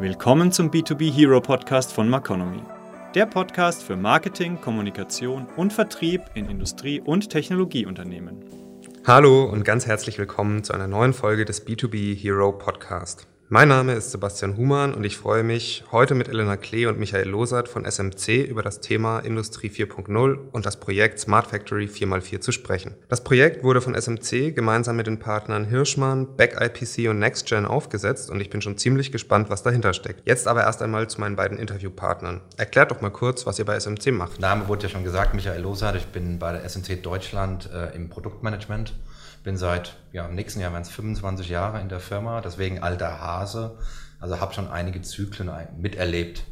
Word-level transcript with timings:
Willkommen 0.00 0.50
zum 0.50 0.70
B2B 0.70 1.12
Hero 1.12 1.40
Podcast 1.40 1.92
von 1.92 2.08
Maconomy. 2.08 2.60
Der 3.14 3.26
Podcast 3.26 3.84
für 3.84 3.96
Marketing, 3.96 4.60
Kommunikation 4.60 5.46
und 5.56 5.72
Vertrieb 5.72 6.20
in 6.34 6.50
Industrie- 6.50 7.00
und 7.00 7.30
Technologieunternehmen. 7.30 8.44
Hallo 9.06 9.44
und 9.44 9.64
ganz 9.64 9.86
herzlich 9.86 10.18
willkommen 10.18 10.64
zu 10.64 10.72
einer 10.72 10.88
neuen 10.88 11.12
Folge 11.12 11.44
des 11.44 11.64
B2B 11.64 12.16
Hero 12.16 12.50
Podcast. 12.50 13.28
Mein 13.50 13.68
Name 13.68 13.92
ist 13.92 14.10
Sebastian 14.10 14.56
Humann 14.56 14.94
und 14.94 15.04
ich 15.04 15.18
freue 15.18 15.42
mich, 15.42 15.84
heute 15.92 16.14
mit 16.14 16.28
Elena 16.28 16.56
Klee 16.56 16.86
und 16.86 16.98
Michael 16.98 17.28
Losert 17.28 17.68
von 17.68 17.84
SMC 17.84 18.42
über 18.42 18.62
das 18.62 18.80
Thema 18.80 19.18
Industrie 19.18 19.68
4.0 19.68 20.38
und 20.50 20.64
das 20.64 20.80
Projekt 20.80 21.20
Smart 21.20 21.48
Factory 21.48 21.84
4x4 21.84 22.40
zu 22.40 22.52
sprechen. 22.52 22.94
Das 23.10 23.22
Projekt 23.22 23.62
wurde 23.62 23.82
von 23.82 23.94
SMC 23.94 24.54
gemeinsam 24.54 24.96
mit 24.96 25.06
den 25.06 25.18
Partnern 25.18 25.66
Hirschmann, 25.66 26.36
Back 26.36 26.56
IPC 26.58 27.10
und 27.10 27.18
NextGen 27.18 27.66
aufgesetzt 27.66 28.30
und 28.30 28.40
ich 28.40 28.48
bin 28.48 28.62
schon 28.62 28.78
ziemlich 28.78 29.12
gespannt, 29.12 29.50
was 29.50 29.62
dahinter 29.62 29.92
steckt. 29.92 30.26
Jetzt 30.26 30.48
aber 30.48 30.62
erst 30.62 30.80
einmal 30.80 31.10
zu 31.10 31.20
meinen 31.20 31.36
beiden 31.36 31.58
Interviewpartnern. 31.58 32.40
Erklärt 32.56 32.92
doch 32.92 33.02
mal 33.02 33.10
kurz, 33.10 33.44
was 33.44 33.58
ihr 33.58 33.66
bei 33.66 33.78
SMC 33.78 34.10
macht. 34.10 34.40
Name 34.40 34.68
wurde 34.68 34.84
ja 34.84 34.88
schon 34.88 35.04
gesagt, 35.04 35.34
Michael 35.34 35.60
Losert. 35.60 35.96
Ich 35.96 36.06
bin 36.06 36.38
bei 36.38 36.52
der 36.52 36.64
SMC 36.64 37.02
Deutschland 37.02 37.68
äh, 37.70 37.94
im 37.94 38.08
Produktmanagement 38.08 38.94
bin 39.44 39.56
seit, 39.56 39.96
ja, 40.12 40.26
im 40.26 40.34
nächsten 40.34 40.60
Jahr 40.60 40.72
werden 40.72 40.82
es 40.82 40.88
25 40.88 41.48
Jahre 41.48 41.80
in 41.80 41.88
der 41.88 42.00
Firma, 42.00 42.40
deswegen 42.40 42.82
alter 42.82 43.20
Hase. 43.20 43.78
Also 44.18 44.40
habe 44.40 44.54
schon 44.54 44.68
einige 44.68 45.02
Zyklen 45.02 45.50
miterlebt 45.76 46.44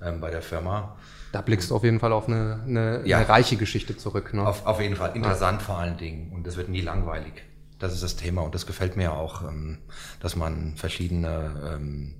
ähm, 0.00 0.20
bei 0.20 0.30
der 0.30 0.42
Firma. 0.42 0.96
Da 1.32 1.40
blickst 1.42 1.70
du 1.70 1.76
auf 1.76 1.82
jeden 1.82 1.98
Fall 1.98 2.12
auf 2.12 2.28
eine, 2.28 2.62
eine, 2.64 3.02
ja, 3.04 3.18
eine 3.18 3.28
reiche 3.28 3.56
Geschichte 3.56 3.96
zurück. 3.96 4.32
Ne? 4.32 4.46
Auf, 4.46 4.64
auf 4.64 4.80
jeden 4.80 4.94
Fall. 4.94 5.14
Interessant 5.16 5.60
ja. 5.60 5.66
vor 5.66 5.78
allen 5.78 5.98
Dingen. 5.98 6.32
Und 6.32 6.46
es 6.46 6.56
wird 6.56 6.68
nie 6.68 6.80
langweilig. 6.80 7.42
Das 7.80 7.92
ist 7.92 8.02
das 8.02 8.16
Thema. 8.16 8.42
Und 8.42 8.54
das 8.54 8.64
gefällt 8.64 8.96
mir 8.96 9.12
auch, 9.12 9.42
ähm, 9.42 9.78
dass 10.20 10.36
man 10.36 10.76
verschiedene 10.76 11.74
ähm, 11.74 12.14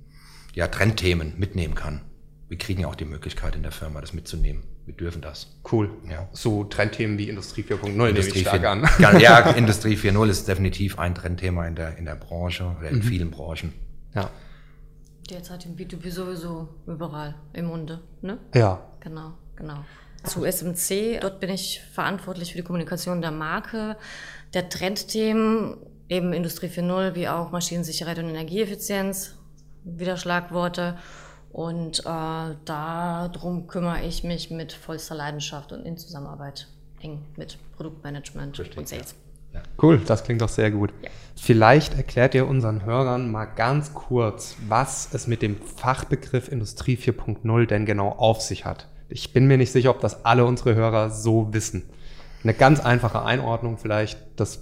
ja, 0.53 0.67
Trendthemen 0.67 1.39
mitnehmen 1.39 1.73
kann. 1.73 2.01
Wir 2.49 2.57
kriegen 2.57 2.81
ja 2.81 2.87
auch 2.87 2.95
die 2.95 3.05
Möglichkeit 3.05 3.55
in 3.55 3.63
der 3.63 3.71
Firma, 3.71 4.01
das 4.01 4.13
mitzunehmen 4.13 4.63
wir 4.87 4.93
dürfen 4.93 5.21
das. 5.21 5.47
Cool. 5.69 5.89
Ja. 6.09 6.29
So 6.31 6.63
Trendthemen 6.63 7.17
wie 7.17 7.27
Industrie 7.27 7.61
4.0 7.61 7.89
nehme 7.89 8.17
ich 8.19 8.39
stark 8.39 8.61
4, 8.61 8.69
an. 8.69 8.89
Ja, 9.19 9.39
Industrie 9.51 9.95
4.0 9.95 10.29
ist 10.29 10.47
definitiv 10.47 10.97
ein 10.97 11.13
Trendthema 11.13 11.67
in 11.67 11.75
der, 11.75 11.97
in 11.97 12.05
der 12.05 12.15
Branche 12.15 12.73
oder 12.79 12.89
in 12.89 12.97
mhm. 12.97 13.03
vielen 13.03 13.29
Branchen. 13.29 13.73
Ja. 14.15 14.29
Derzeit 15.29 15.65
im 15.65 15.75
B2B 15.75 16.09
sowieso 16.09 16.69
überall 16.87 17.35
im 17.51 17.65
Munde, 17.65 17.99
ne? 18.21 18.37
Ja. 18.55 18.81
Genau, 19.01 19.33
genau. 19.57 19.83
Zu 20.23 20.45
SMC, 20.45 21.19
dort 21.19 21.41
bin 21.41 21.49
ich 21.49 21.81
verantwortlich 21.91 22.53
für 22.53 22.57
die 22.57 22.63
Kommunikation 22.63 23.21
der 23.21 23.31
Marke, 23.31 23.97
der 24.53 24.69
Trendthemen, 24.69 25.75
eben 26.07 26.31
Industrie 26.31 26.67
4.0, 26.67 27.13
wie 27.13 27.27
auch 27.27 27.51
Maschinensicherheit 27.51 28.19
und 28.19 28.29
Energieeffizienz, 28.29 29.35
wieder 29.83 30.15
Schlagworte. 30.15 30.97
Und 31.57 32.01
äh, 32.01 32.55
darum 32.65 33.65
kümmere 33.65 34.03
ich 34.05 34.23
mich 34.23 34.51
mit 34.51 34.73
vollster 34.73 35.15
Leidenschaft 35.15 35.71
und 35.71 35.87
in 35.87 35.97
Zusammenarbeit 35.97 36.67
eng 37.01 37.25
mit 37.35 37.57
Produktmanagement 37.75 38.59
Richtig, 38.59 38.77
und 38.77 38.87
Sales. 38.87 39.15
Ja. 39.55 39.63
Cool, 39.81 39.97
das 40.05 40.23
klingt 40.23 40.41
doch 40.41 40.49
sehr 40.49 40.69
gut. 40.69 40.93
Ja. 41.01 41.09
Vielleicht 41.35 41.95
erklärt 41.95 42.35
ihr 42.35 42.47
unseren 42.47 42.85
Hörern 42.85 43.31
mal 43.31 43.45
ganz 43.45 43.95
kurz, 43.95 44.55
was 44.67 45.09
es 45.13 45.25
mit 45.25 45.41
dem 45.41 45.59
Fachbegriff 45.59 46.47
Industrie 46.47 46.95
4.0 46.95 47.65
denn 47.65 47.87
genau 47.87 48.09
auf 48.09 48.39
sich 48.39 48.63
hat. 48.63 48.87
Ich 49.09 49.33
bin 49.33 49.47
mir 49.47 49.57
nicht 49.57 49.71
sicher, 49.71 49.89
ob 49.89 49.99
das 49.99 50.25
alle 50.25 50.45
unsere 50.45 50.75
Hörer 50.75 51.09
so 51.09 51.51
wissen. 51.55 51.89
Eine 52.43 52.53
ganz 52.53 52.81
einfache 52.81 53.23
Einordnung 53.23 53.79
vielleicht 53.79 54.39
des 54.39 54.61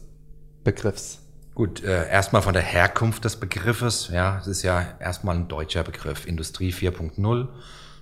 Begriffs. 0.63 1.24
Gut, 1.55 1.81
äh, 1.85 2.09
erstmal 2.09 2.41
von 2.41 2.51
der 2.51 2.61
Herkunft 2.61 3.23
des 3.23 3.37
Begriffes. 3.37 4.09
Ja, 4.11 4.39
es 4.39 4.47
ist 4.47 4.61
ja 4.63 4.85
erstmal 4.99 5.37
ein 5.37 5.47
deutscher 5.47 5.85
Begriff. 5.85 6.27
Industrie 6.27 6.73
4.0 6.73 7.47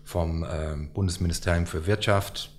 vom 0.04 0.44
äh, 0.44 0.48
Bundesministerium 0.92 1.68
für 1.68 1.86
Wirtschaft. 1.86 2.50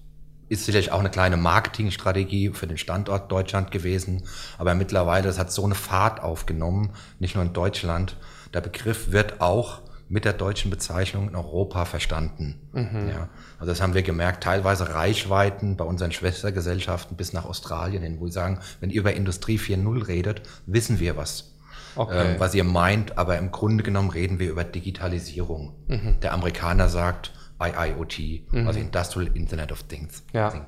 Ist 0.48 0.66
sicherlich 0.66 0.92
auch 0.92 1.00
eine 1.00 1.10
kleine 1.10 1.36
Marketingstrategie 1.36 2.50
für 2.50 2.68
den 2.68 2.78
Standort 2.78 3.32
Deutschland 3.32 3.72
gewesen. 3.72 4.22
Aber 4.56 4.76
mittlerweile, 4.76 5.26
das 5.26 5.36
hat 5.36 5.50
so 5.50 5.64
eine 5.64 5.74
Fahrt 5.74 6.22
aufgenommen, 6.22 6.90
nicht 7.18 7.34
nur 7.34 7.42
in 7.42 7.52
Deutschland. 7.52 8.16
Der 8.52 8.60
Begriff 8.60 9.10
wird 9.10 9.40
auch 9.40 9.82
mit 10.08 10.24
der 10.24 10.32
deutschen 10.32 10.70
Bezeichnung 10.70 11.28
in 11.28 11.36
Europa 11.36 11.84
verstanden. 11.84 12.60
Mhm. 12.72 13.08
Ja, 13.08 13.28
also 13.58 13.72
das 13.72 13.80
haben 13.80 13.94
wir 13.94 14.02
gemerkt, 14.02 14.44
teilweise 14.44 14.94
Reichweiten 14.94 15.76
bei 15.76 15.84
unseren 15.84 16.12
Schwestergesellschaften 16.12 17.16
bis 17.16 17.32
nach 17.32 17.44
Australien 17.44 18.02
hin, 18.02 18.20
wo 18.20 18.26
sie 18.26 18.32
sagen, 18.32 18.60
wenn 18.80 18.90
ihr 18.90 19.00
über 19.00 19.14
Industrie 19.14 19.58
4.0 19.58 20.06
redet, 20.06 20.42
wissen 20.66 21.00
wir 21.00 21.16
was. 21.16 21.54
Okay. 21.96 22.34
Ähm, 22.34 22.40
was 22.40 22.54
ihr 22.54 22.64
meint, 22.64 23.18
aber 23.18 23.38
im 23.38 23.50
Grunde 23.52 23.84
genommen 23.84 24.10
reden 24.10 24.38
wir 24.38 24.50
über 24.50 24.64
Digitalisierung. 24.64 25.74
Mhm. 25.86 26.20
Der 26.22 26.32
Amerikaner 26.32 26.88
sagt 26.88 27.32
IIoT, 27.62 28.18
mhm. 28.50 28.66
also 28.66 28.80
Industrial 28.80 29.30
Internet 29.34 29.72
of 29.72 29.84
Things. 29.84 30.24
Ja. 30.32 30.66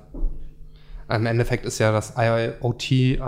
Im 1.08 1.26
Endeffekt 1.26 1.64
ist 1.66 1.78
ja 1.78 1.92
das 1.92 2.14
IoT 2.16 2.90
äh, 2.90 3.18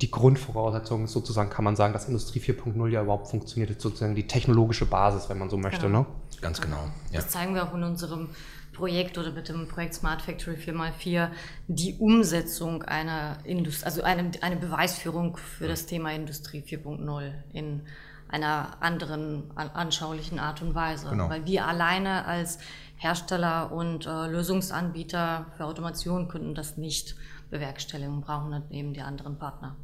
die 0.00 0.10
Grundvoraussetzung, 0.10 1.06
sozusagen 1.06 1.48
kann 1.48 1.64
man 1.64 1.76
sagen, 1.76 1.92
dass 1.92 2.06
Industrie 2.06 2.40
4.0 2.40 2.88
ja 2.88 3.02
überhaupt 3.02 3.28
funktioniert, 3.28 3.70
ist 3.70 3.80
sozusagen 3.80 4.16
die 4.16 4.26
technologische 4.26 4.84
Basis, 4.86 5.28
wenn 5.28 5.38
man 5.38 5.48
so 5.48 5.56
möchte. 5.56 5.86
Genau. 5.86 6.00
Ne? 6.00 6.06
Ganz 6.40 6.60
genau. 6.60 6.90
Ja. 7.12 7.20
Das 7.20 7.28
zeigen 7.28 7.54
wir 7.54 7.64
auch 7.64 7.74
in 7.74 7.84
unserem 7.84 8.30
Projekt 8.72 9.16
oder 9.18 9.30
mit 9.30 9.48
dem 9.48 9.68
Projekt 9.68 9.94
Smart 9.94 10.22
Factory 10.22 10.56
4x4 10.56 11.28
die 11.68 11.94
Umsetzung 11.98 12.82
einer 12.82 13.36
Industrie, 13.44 13.84
also 13.84 14.02
eine, 14.02 14.30
eine 14.40 14.56
Beweisführung 14.56 15.36
für 15.36 15.68
das 15.68 15.86
Thema 15.86 16.12
Industrie 16.12 16.62
4.0 16.66 17.32
in 17.52 17.82
einer 18.30 18.76
anderen 18.80 19.50
anschaulichen 19.56 20.38
Art 20.38 20.62
und 20.62 20.74
Weise. 20.74 21.08
Genau. 21.10 21.28
Weil 21.28 21.46
wir 21.46 21.66
alleine 21.66 22.24
als 22.26 22.58
Hersteller 22.96 23.72
und 23.72 24.06
äh, 24.06 24.26
Lösungsanbieter 24.26 25.46
für 25.56 25.64
Automation 25.64 26.28
könnten 26.28 26.54
das 26.54 26.76
nicht 26.76 27.16
bewerkstelligen, 27.50 28.20
brauchen 28.20 28.50
dann 28.50 28.70
eben 28.70 28.92
die 28.92 29.00
anderen 29.00 29.38
Partner. 29.38 29.76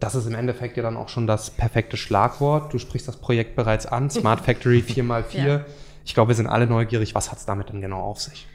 Das 0.00 0.14
ist 0.14 0.26
im 0.26 0.34
Endeffekt 0.34 0.76
ja 0.76 0.82
dann 0.82 0.96
auch 0.96 1.08
schon 1.08 1.26
das 1.26 1.50
perfekte 1.50 1.96
Schlagwort. 1.96 2.72
Du 2.72 2.78
sprichst 2.78 3.08
das 3.08 3.16
Projekt 3.16 3.56
bereits 3.56 3.86
an, 3.86 4.10
Smart 4.10 4.40
Factory 4.40 4.78
4x4. 4.86 5.46
ja. 5.46 5.64
Ich 6.04 6.14
glaube, 6.14 6.28
wir 6.28 6.34
sind 6.34 6.46
alle 6.46 6.66
neugierig. 6.66 7.14
Was 7.14 7.30
hat 7.30 7.38
es 7.38 7.44
damit 7.44 7.68
denn 7.68 7.82
genau 7.82 8.00
auf 8.00 8.18
sich? 8.20 8.46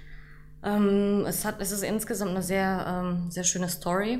Ähm, 0.63 1.25
es, 1.27 1.45
hat, 1.45 1.57
es 1.59 1.71
ist 1.71 1.83
insgesamt 1.83 2.31
eine 2.31 2.41
sehr, 2.41 2.85
ähm, 2.87 3.29
sehr 3.29 3.43
schöne 3.43 3.69
Story 3.69 4.19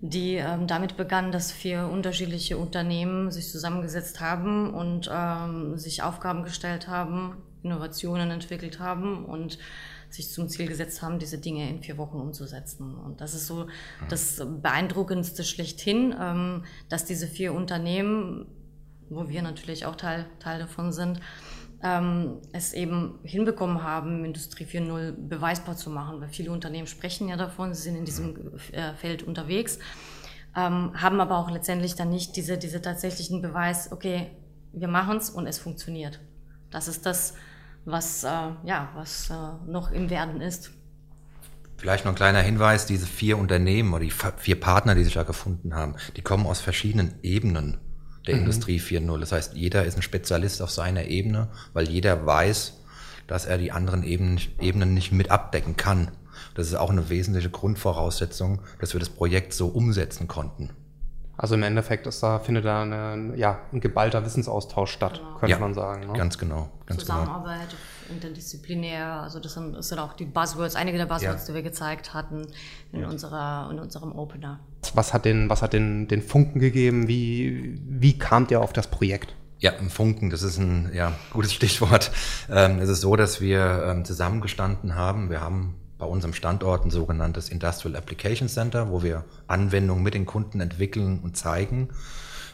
die 0.00 0.34
ähm, 0.34 0.66
damit 0.66 0.96
begann, 0.96 1.32
dass 1.32 1.52
vier 1.52 1.88
unterschiedliche 1.88 2.58
Unternehmen 2.58 3.30
sich 3.30 3.50
zusammengesetzt 3.50 4.20
haben 4.20 4.74
und 4.74 5.10
ähm, 5.12 5.78
sich 5.78 6.02
Aufgaben 6.02 6.44
gestellt 6.44 6.88
haben, 6.88 7.36
Innovationen 7.62 8.30
entwickelt 8.30 8.78
haben 8.78 9.24
und 9.24 9.58
sich 10.10 10.30
zum 10.30 10.48
Ziel 10.48 10.68
gesetzt 10.68 11.02
haben, 11.02 11.18
diese 11.18 11.38
Dinge 11.38 11.68
in 11.68 11.82
vier 11.82 11.98
Wochen 11.98 12.18
umzusetzen. 12.18 12.94
Und 12.94 13.20
das 13.20 13.34
ist 13.34 13.46
so 13.46 13.66
das 14.08 14.42
Beeindruckendste 14.62 15.44
schlechthin, 15.44 16.14
ähm, 16.18 16.64
dass 16.88 17.04
diese 17.04 17.26
vier 17.26 17.52
Unternehmen, 17.52 18.46
wo 19.08 19.28
wir 19.28 19.42
natürlich 19.42 19.86
auch 19.86 19.96
Teil, 19.96 20.26
Teil 20.38 20.58
davon 20.58 20.92
sind, 20.92 21.20
ähm, 21.82 22.40
es 22.52 22.72
eben 22.72 23.18
hinbekommen 23.22 23.82
haben, 23.82 24.24
Industrie 24.24 24.64
4.0 24.64 25.12
beweisbar 25.28 25.76
zu 25.76 25.90
machen, 25.90 26.20
weil 26.20 26.28
viele 26.28 26.50
Unternehmen 26.50 26.86
sprechen 26.86 27.28
ja 27.28 27.36
davon, 27.36 27.74
sie 27.74 27.82
sind 27.82 27.96
in 27.96 28.04
diesem 28.04 28.34
äh, 28.72 28.94
Feld 28.94 29.22
unterwegs, 29.22 29.78
ähm, 30.56 30.92
haben 30.94 31.20
aber 31.20 31.36
auch 31.36 31.50
letztendlich 31.50 31.94
dann 31.94 32.10
nicht 32.10 32.36
diese, 32.36 32.56
diese 32.56 32.80
tatsächlichen 32.80 33.42
Beweis, 33.42 33.92
okay, 33.92 34.30
wir 34.72 34.88
machen 34.88 35.18
es 35.18 35.30
und 35.30 35.46
es 35.46 35.58
funktioniert. 35.58 36.20
Das 36.70 36.88
ist 36.88 37.06
das, 37.06 37.34
was, 37.84 38.24
äh, 38.24 38.28
ja, 38.64 38.90
was 38.94 39.30
äh, 39.30 39.34
noch 39.70 39.90
im 39.90 40.10
Werden 40.10 40.40
ist. 40.40 40.70
Vielleicht 41.76 42.06
noch 42.06 42.12
ein 42.12 42.16
kleiner 42.16 42.40
Hinweis, 42.40 42.86
diese 42.86 43.06
vier 43.06 43.36
Unternehmen 43.36 43.92
oder 43.92 44.02
die 44.02 44.12
vier 44.38 44.58
Partner, 44.58 44.94
die 44.94 45.04
sich 45.04 45.14
da 45.14 45.24
gefunden 45.24 45.74
haben, 45.74 45.96
die 46.16 46.22
kommen 46.22 46.46
aus 46.46 46.60
verschiedenen 46.60 47.18
Ebenen 47.22 47.78
der 48.26 48.36
mhm. 48.36 48.42
Industrie 48.42 48.80
4.0. 48.80 49.18
Das 49.18 49.32
heißt, 49.32 49.54
jeder 49.54 49.84
ist 49.84 49.96
ein 49.96 50.02
Spezialist 50.02 50.62
auf 50.62 50.70
seiner 50.70 51.04
Ebene, 51.06 51.48
weil 51.72 51.88
jeder 51.88 52.26
weiß, 52.26 52.74
dass 53.26 53.46
er 53.46 53.58
die 53.58 53.72
anderen 53.72 54.02
Ebenen, 54.02 54.40
Ebenen 54.60 54.94
nicht 54.94 55.12
mit 55.12 55.30
abdecken 55.30 55.76
kann. 55.76 56.10
Das 56.54 56.68
ist 56.68 56.74
auch 56.74 56.90
eine 56.90 57.08
wesentliche 57.08 57.50
Grundvoraussetzung, 57.50 58.60
dass 58.78 58.92
wir 58.92 59.00
das 59.00 59.08
Projekt 59.08 59.52
so 59.52 59.68
umsetzen 59.68 60.28
konnten. 60.28 60.70
Also 61.38 61.54
im 61.54 61.62
Endeffekt 61.62 62.06
ist 62.06 62.22
da, 62.22 62.38
findet 62.38 62.64
da 62.64 62.82
eine, 62.82 63.34
ja, 63.36 63.58
ein 63.72 63.80
geballter 63.80 64.24
Wissensaustausch 64.24 64.90
statt, 64.90 65.18
genau. 65.18 65.38
könnte 65.38 65.50
ja, 65.50 65.58
man 65.58 65.74
sagen. 65.74 66.06
Ne? 66.06 66.12
Ganz 66.14 66.38
genau. 66.38 66.70
Ganz 66.86 67.04
genau. 67.04 67.18
Zusammenarbeit, 67.18 67.68
genau. 67.68 68.14
interdisziplinär, 68.14 69.06
also 69.22 69.38
das 69.38 69.52
sind, 69.52 69.76
das 69.76 69.88
sind 69.88 69.98
auch 69.98 70.14
die 70.14 70.24
Buzzwords, 70.24 70.76
einige 70.76 70.96
der 70.96 71.06
Buzzwords, 71.06 71.42
ja. 71.42 71.48
die 71.48 71.54
wir 71.54 71.62
gezeigt 71.62 72.14
hatten 72.14 72.46
in, 72.92 73.00
ja. 73.00 73.08
unserer, 73.08 73.68
in 73.70 73.78
unserem 73.78 74.12
Opener. 74.12 74.60
Was 74.94 75.12
hat 75.12 75.26
den, 75.26 75.50
was 75.50 75.60
hat 75.60 75.74
den, 75.74 76.08
den 76.08 76.22
Funken 76.22 76.58
gegeben? 76.58 77.06
Wie, 77.06 77.78
wie 77.86 78.18
kamt 78.18 78.50
ihr 78.50 78.60
auf 78.62 78.72
das 78.72 78.86
Projekt? 78.86 79.34
Ja, 79.58 79.72
im 79.72 79.90
Funken, 79.90 80.30
das 80.30 80.42
ist 80.42 80.58
ein 80.58 80.90
ja, 80.94 81.12
gutes 81.32 81.52
Stichwort. 81.52 82.10
Ähm, 82.50 82.78
es 82.78 82.88
ist 82.88 83.00
so, 83.00 83.16
dass 83.16 83.40
wir 83.40 83.84
ähm, 83.86 84.04
zusammengestanden 84.04 84.94
haben. 84.94 85.30
Wir 85.30 85.40
haben 85.40 85.74
bei 85.98 86.06
unserem 86.06 86.34
Standort 86.34 86.84
ein 86.84 86.90
sogenanntes 86.90 87.48
Industrial 87.48 87.96
Application 87.96 88.48
Center, 88.48 88.90
wo 88.90 89.02
wir 89.02 89.24
Anwendungen 89.46 90.02
mit 90.02 90.14
den 90.14 90.26
Kunden 90.26 90.60
entwickeln 90.60 91.20
und 91.20 91.36
zeigen. 91.36 91.88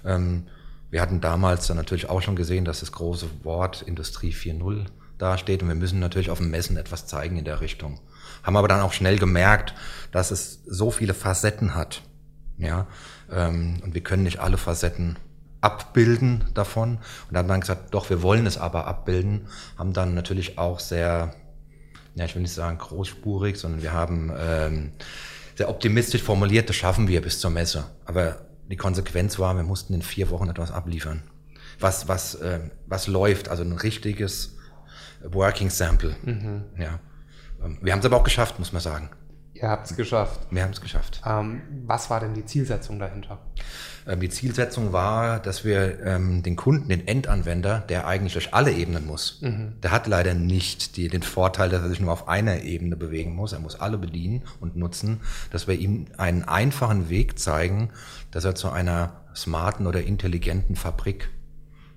Ähm, 0.04 0.46
Wir 0.90 1.00
hatten 1.00 1.20
damals 1.22 1.66
dann 1.66 1.78
natürlich 1.78 2.10
auch 2.10 2.20
schon 2.20 2.36
gesehen, 2.36 2.66
dass 2.66 2.80
das 2.80 2.92
große 2.92 3.26
Wort 3.44 3.80
Industrie 3.80 4.32
4.0 4.32 4.84
dasteht 5.16 5.62
und 5.62 5.68
wir 5.68 5.74
müssen 5.74 6.00
natürlich 6.00 6.28
auf 6.30 6.38
dem 6.38 6.50
Messen 6.50 6.76
etwas 6.76 7.06
zeigen 7.06 7.38
in 7.38 7.44
der 7.46 7.60
Richtung. 7.62 7.98
Haben 8.42 8.56
aber 8.56 8.68
dann 8.68 8.82
auch 8.82 8.92
schnell 8.92 9.18
gemerkt, 9.18 9.74
dass 10.10 10.30
es 10.30 10.62
so 10.66 10.90
viele 10.90 11.14
Facetten 11.14 11.74
hat. 11.74 12.02
Ja, 12.58 12.86
ähm, 13.30 13.80
und 13.82 13.94
wir 13.94 14.02
können 14.02 14.22
nicht 14.22 14.40
alle 14.40 14.58
Facetten 14.58 15.16
abbilden 15.62 16.44
davon. 16.54 16.96
Und 16.96 17.32
dann 17.32 17.44
haben 17.44 17.48
wir 17.48 17.60
gesagt, 17.60 17.94
doch, 17.94 18.10
wir 18.10 18.20
wollen 18.20 18.46
es 18.46 18.58
aber 18.58 18.86
abbilden, 18.86 19.46
haben 19.78 19.92
dann 19.92 20.14
natürlich 20.14 20.58
auch 20.58 20.78
sehr, 20.80 21.34
ja, 22.14 22.24
ich 22.24 22.34
will 22.34 22.42
nicht 22.42 22.52
sagen 22.52 22.78
großspurig, 22.78 23.56
sondern 23.56 23.82
wir 23.82 23.92
haben 23.92 24.32
ähm, 24.38 24.92
sehr 25.56 25.68
optimistisch 25.68 26.22
formuliert, 26.22 26.68
das 26.68 26.76
schaffen 26.76 27.08
wir 27.08 27.20
bis 27.20 27.40
zur 27.40 27.50
Messe. 27.50 27.84
Aber 28.04 28.46
die 28.70 28.76
Konsequenz 28.76 29.38
war, 29.38 29.54
wir 29.54 29.62
mussten 29.62 29.94
in 29.94 30.02
vier 30.02 30.30
Wochen 30.30 30.48
etwas 30.48 30.70
abliefern. 30.70 31.22
Was, 31.78 32.08
was, 32.08 32.34
äh, 32.36 32.60
was 32.86 33.06
läuft, 33.06 33.48
also 33.48 33.62
ein 33.62 33.72
richtiges 33.72 34.56
Working 35.24 35.70
Sample. 35.70 36.16
Mhm. 36.22 36.64
Ja. 36.78 37.00
Ähm, 37.62 37.78
wir 37.80 37.92
haben 37.92 38.00
es 38.00 38.06
aber 38.06 38.16
auch 38.16 38.24
geschafft, 38.24 38.58
muss 38.58 38.72
man 38.72 38.82
sagen. 38.82 39.10
Ihr 39.62 39.70
habt 39.70 39.88
es 39.88 39.96
geschafft. 39.96 40.40
Wir 40.50 40.64
haben 40.64 40.72
es 40.72 40.80
geschafft. 40.80 41.22
Ähm, 41.24 41.62
was 41.86 42.10
war 42.10 42.18
denn 42.18 42.34
die 42.34 42.44
Zielsetzung 42.44 42.98
dahinter? 42.98 43.38
Ähm, 44.08 44.18
die 44.18 44.28
Zielsetzung 44.28 44.92
war, 44.92 45.38
dass 45.38 45.64
wir 45.64 46.04
ähm, 46.04 46.42
den 46.42 46.56
Kunden, 46.56 46.88
den 46.88 47.06
Endanwender, 47.06 47.78
der 47.78 48.08
eigentlich 48.08 48.32
durch 48.32 48.54
alle 48.54 48.72
Ebenen 48.72 49.06
muss, 49.06 49.40
mhm. 49.40 49.74
der 49.80 49.92
hat 49.92 50.08
leider 50.08 50.34
nicht 50.34 50.96
die, 50.96 51.06
den 51.06 51.22
Vorteil, 51.22 51.68
dass 51.68 51.82
er 51.82 51.90
sich 51.90 52.00
nur 52.00 52.12
auf 52.12 52.26
einer 52.26 52.62
Ebene 52.62 52.96
bewegen 52.96 53.36
muss. 53.36 53.52
Er 53.52 53.60
muss 53.60 53.80
alle 53.80 53.98
bedienen 53.98 54.42
und 54.58 54.74
nutzen, 54.74 55.20
dass 55.52 55.68
wir 55.68 55.76
ihm 55.76 56.06
einen 56.16 56.42
einfachen 56.42 57.08
Weg 57.08 57.38
zeigen, 57.38 57.90
dass 58.32 58.44
er 58.44 58.56
zu 58.56 58.70
einer 58.70 59.22
smarten 59.36 59.86
oder 59.86 60.02
intelligenten 60.02 60.74
Fabrik 60.74 61.30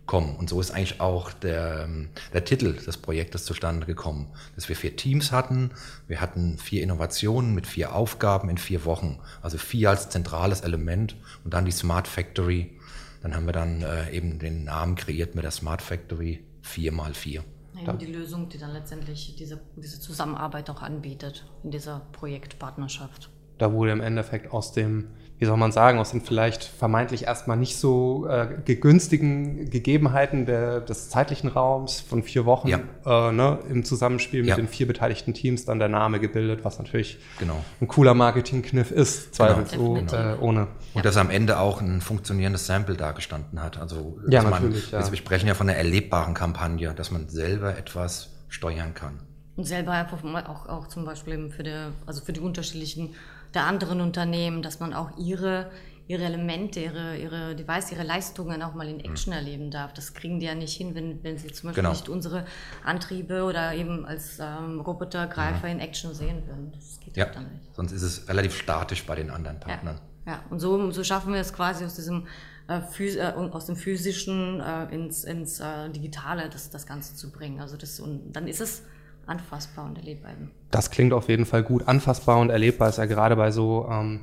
kommen. 0.05 0.35
Und 0.35 0.49
so 0.49 0.59
ist 0.61 0.71
eigentlich 0.71 1.01
auch 1.01 1.33
der, 1.33 1.85
ähm, 1.85 2.09
der 2.33 2.45
Titel 2.45 2.73
des 2.73 2.97
Projektes 2.97 3.45
zustande 3.45 3.85
gekommen, 3.85 4.27
dass 4.55 4.69
wir 4.69 4.75
vier 4.75 4.95
Teams 4.95 5.31
hatten. 5.31 5.71
Wir 6.07 6.21
hatten 6.21 6.57
vier 6.57 6.83
Innovationen 6.83 7.53
mit 7.53 7.67
vier 7.67 7.95
Aufgaben 7.95 8.49
in 8.49 8.57
vier 8.57 8.85
Wochen. 8.85 9.19
Also 9.41 9.57
vier 9.57 9.89
als 9.89 10.09
zentrales 10.09 10.61
Element 10.61 11.15
und 11.43 11.53
dann 11.53 11.65
die 11.65 11.71
Smart 11.71 12.07
Factory. 12.07 12.77
Dann 13.21 13.35
haben 13.35 13.45
wir 13.45 13.53
dann 13.53 13.81
äh, 13.81 14.11
eben 14.11 14.39
den 14.39 14.65
Namen 14.65 14.95
kreiert 14.95 15.33
mit 15.35 15.43
der 15.43 15.51
Smart 15.51 15.81
Factory 15.81 16.43
4 16.61 16.91
mal 16.91 17.13
4 17.13 17.43
Ja, 17.85 17.93
die 17.93 18.05
Lösung, 18.05 18.49
die 18.49 18.57
dann 18.57 18.71
letztendlich 18.71 19.35
diese, 19.35 19.61
diese 19.75 19.99
Zusammenarbeit 19.99 20.69
auch 20.69 20.81
anbietet 20.81 21.45
in 21.63 21.71
dieser 21.71 22.01
Projektpartnerschaft. 22.11 23.29
Da 23.57 23.71
wurde 23.71 23.91
im 23.91 24.01
Endeffekt 24.01 24.51
aus 24.51 24.73
dem 24.73 25.07
wie 25.37 25.45
soll 25.45 25.57
man 25.57 25.73
sagen, 25.73 25.99
aus 25.99 26.11
den 26.11 26.21
vielleicht 26.21 26.63
vermeintlich 26.63 27.25
erstmal 27.25 27.57
nicht 27.57 27.77
so 27.77 28.25
äh, 28.27 28.75
günstigen 28.75 29.69
Gegebenheiten 29.69 30.45
der, 30.45 30.79
des 30.79 31.09
zeitlichen 31.09 31.49
Raums 31.49 31.99
von 31.99 32.23
vier 32.23 32.45
Wochen 32.45 32.69
ja. 32.69 32.79
äh, 33.05 33.31
ne, 33.33 33.59
im 33.69 33.83
Zusammenspiel 33.83 34.41
mit 34.41 34.49
ja. 34.49 34.55
den 34.55 34.69
vier 34.69 34.87
beteiligten 34.87 35.33
Teams 35.33 35.65
dann 35.65 35.79
der 35.79 35.89
Name 35.89 36.21
gebildet, 36.21 36.63
was 36.63 36.79
natürlich 36.79 37.19
genau. 37.37 37.63
ein 37.81 37.87
cooler 37.89 38.13
Marketingkniff 38.13 38.91
ist, 38.91 39.35
zweifelsohne. 39.35 40.05
Genau. 40.05 40.33
Äh, 40.35 40.37
ohne. 40.39 40.67
Und 40.93 41.03
dass 41.03 41.17
am 41.17 41.29
Ende 41.29 41.59
auch 41.59 41.81
ein 41.81 41.99
funktionierendes 41.99 42.65
Sample 42.65 42.95
dargestanden 42.95 43.61
hat. 43.61 43.77
Also 43.77 44.17
ja, 44.29 44.41
natürlich, 44.41 44.93
man, 44.93 45.01
ja. 45.01 45.11
wir 45.11 45.17
sprechen 45.17 45.47
ja 45.47 45.53
von 45.53 45.67
einer 45.67 45.77
erlebbaren 45.77 46.33
Kampagne, 46.33 46.93
dass 46.93 47.11
man 47.11 47.27
selber 47.27 47.77
etwas 47.77 48.29
steuern 48.47 48.93
kann. 48.93 49.19
Und 49.57 49.65
selber 49.65 49.91
einfach 49.91 50.23
auch, 50.47 50.67
auch 50.67 50.87
zum 50.87 51.05
Beispiel 51.05 51.49
für, 51.49 51.63
der, 51.63 51.91
also 52.05 52.23
für 52.23 52.33
die 52.33 52.41
unterschiedlichen 52.41 53.15
der 53.55 53.65
anderen 53.65 54.01
Unternehmen, 54.01 54.61
dass 54.61 54.79
man 54.79 54.93
auch 54.93 55.17
ihre, 55.17 55.71
ihre 56.07 56.23
Elemente, 56.23 56.79
ihre, 56.81 57.17
ihre 57.17 57.55
Device, 57.55 57.91
ihre 57.91 58.03
Leistungen 58.03 58.61
auch 58.61 58.73
mal 58.75 58.87
in 58.87 58.99
Action 58.99 59.31
mhm. 59.31 59.39
erleben 59.39 59.71
darf. 59.71 59.93
Das 59.93 60.13
kriegen 60.13 60.39
die 60.39 60.45
ja 60.45 60.55
nicht 60.55 60.75
hin, 60.75 60.93
wenn, 60.93 61.23
wenn 61.23 61.37
sie 61.37 61.47
zum 61.47 61.69
Beispiel 61.69 61.83
genau. 61.83 61.89
nicht 61.89 62.09
unsere 62.09 62.45
Antriebe 62.83 63.43
oder 63.43 63.73
eben 63.73 64.05
als 64.05 64.37
ähm, 64.39 64.81
Robotergreifer 64.81 65.67
ja. 65.67 65.73
in 65.73 65.79
Action 65.79 66.13
sehen 66.13 66.45
würden. 66.45 66.71
Das 66.73 66.99
geht 66.99 67.17
ja. 67.17 67.25
dann 67.25 67.51
nicht. 67.51 67.75
Sonst 67.75 67.91
ist 67.91 68.03
es 68.03 68.27
relativ 68.27 68.55
statisch 68.55 69.05
bei 69.05 69.15
den 69.15 69.29
anderen 69.31 69.59
Partnern. 69.59 69.99
Ja, 70.25 70.33
ja. 70.33 70.43
und 70.49 70.59
so, 70.59 70.91
so 70.91 71.03
schaffen 71.03 71.33
wir 71.33 71.39
es 71.39 71.53
quasi 71.53 71.85
aus 71.85 71.95
diesem 71.95 72.27
äh, 72.67 72.79
äh 72.99 73.31
aus 73.31 73.67
dem 73.67 73.75
physischen 73.75 74.59
äh, 74.59 74.85
ins, 74.93 75.23
ins 75.23 75.61
Digitale 75.95 76.49
das, 76.49 76.69
das 76.69 76.85
Ganze 76.85 77.15
zu 77.15 77.31
bringen. 77.31 77.59
Also 77.59 77.77
das, 77.77 77.99
und 77.99 78.33
dann 78.33 78.47
ist 78.47 78.59
es 78.59 78.83
anfassbar 79.27 79.85
und 79.85 79.97
erlebbar. 79.97 80.31
Das 80.71 80.91
klingt 80.91 81.13
auf 81.13 81.29
jeden 81.29 81.45
Fall 81.45 81.63
gut. 81.63 81.87
Anfassbar 81.87 82.39
und 82.39 82.49
erlebbar 82.49 82.89
ist 82.89 82.97
ja 82.97 83.05
gerade 83.05 83.35
bei 83.35 83.51
so 83.51 83.87
ähm, 83.91 84.21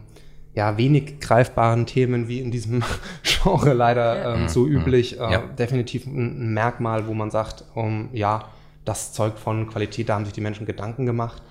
ja, 0.55 0.77
wenig 0.77 1.21
greifbaren 1.21 1.87
Themen 1.87 2.29
wie 2.29 2.41
in 2.41 2.51
diesem 2.51 2.83
Genre 3.23 3.73
leider 3.73 4.35
ähm, 4.35 4.49
so 4.49 4.67
üblich. 4.67 5.19
Äh, 5.19 5.33
ja. 5.33 5.39
definitiv 5.59 6.07
ein, 6.07 6.53
Merkmal, 6.53 7.07
wo 7.07 7.15
man 7.15 7.31
sagt, 7.31 7.65
um, 7.75 8.11
ja, 8.13 8.51
das 8.85 9.13
zeugt 9.13 9.39
von 9.39 9.69
Qualität, 9.69 10.09
da 10.09 10.15
haben 10.15 10.25
sich 10.25 10.35
die 10.35 10.41
Menschen 10.41 10.67
Gedanken 10.67 11.07
gemacht. 11.07 11.43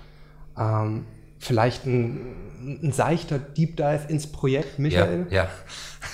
Ähm, 0.58 1.06
vielleicht 1.38 1.86
ein, 1.86 2.20
ein, 2.82 2.92
seichter 2.92 3.38
Deep 3.38 3.76
Dive 3.76 4.06
ins 4.08 4.30
Projekt, 4.30 4.78
Michael. 4.78 5.26
Ja. 5.30 5.44
ja. 5.44 5.48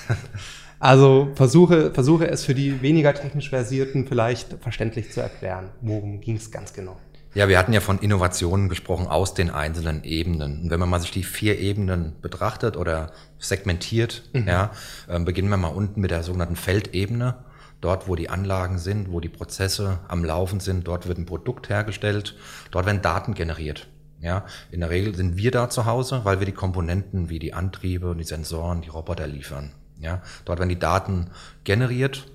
Also 0.80 1.32
versuche, 1.34 1.92
versuche 1.92 2.28
es 2.28 2.44
für 2.44 2.54
die 2.54 2.82
weniger 2.82 3.12
technisch 3.12 3.50
versierten 3.50 4.06
vielleicht 4.06 4.58
verständlich 4.60 5.10
zu 5.10 5.20
erklären. 5.20 5.70
Worum 5.80 6.20
ging 6.20 6.36
es 6.36 6.52
ganz 6.52 6.72
genau? 6.72 6.96
Ja, 7.34 7.48
wir 7.48 7.58
hatten 7.58 7.72
ja 7.72 7.80
von 7.80 7.98
Innovationen 7.98 8.68
gesprochen 8.68 9.06
aus 9.06 9.34
den 9.34 9.50
einzelnen 9.50 10.02
Ebenen. 10.04 10.62
Und 10.62 10.70
wenn 10.70 10.80
man 10.80 10.88
mal 10.88 11.00
sich 11.00 11.10
die 11.10 11.24
vier 11.24 11.58
Ebenen 11.58 12.14
betrachtet 12.22 12.76
oder 12.76 13.12
segmentiert, 13.38 14.22
mhm. 14.32 14.48
ja, 14.48 14.70
äh, 15.08 15.20
beginnen 15.20 15.50
wir 15.50 15.56
mal 15.56 15.68
unten 15.68 16.00
mit 16.00 16.10
der 16.10 16.22
sogenannten 16.22 16.56
Feldebene. 16.56 17.36
Dort, 17.80 18.08
wo 18.08 18.16
die 18.16 18.28
Anlagen 18.28 18.78
sind, 18.78 19.12
wo 19.12 19.20
die 19.20 19.28
Prozesse 19.28 20.00
am 20.08 20.24
Laufen 20.24 20.58
sind, 20.58 20.88
dort 20.88 21.06
wird 21.06 21.18
ein 21.18 21.26
Produkt 21.26 21.68
hergestellt, 21.68 22.34
dort 22.72 22.86
werden 22.86 23.02
Daten 23.02 23.34
generiert. 23.34 23.86
Ja, 24.20 24.46
in 24.72 24.80
der 24.80 24.90
Regel 24.90 25.14
sind 25.14 25.36
wir 25.36 25.52
da 25.52 25.70
zu 25.70 25.86
Hause, 25.86 26.22
weil 26.24 26.40
wir 26.40 26.46
die 26.46 26.52
Komponenten 26.52 27.28
wie 27.28 27.38
die 27.38 27.54
Antriebe, 27.54 28.16
die 28.18 28.24
Sensoren, 28.24 28.80
die 28.82 28.88
Roboter 28.88 29.28
liefern. 29.28 29.70
Ja, 30.00 30.22
dort 30.44 30.58
werden 30.58 30.70
die 30.70 30.78
Daten 30.78 31.30
generiert 31.62 32.26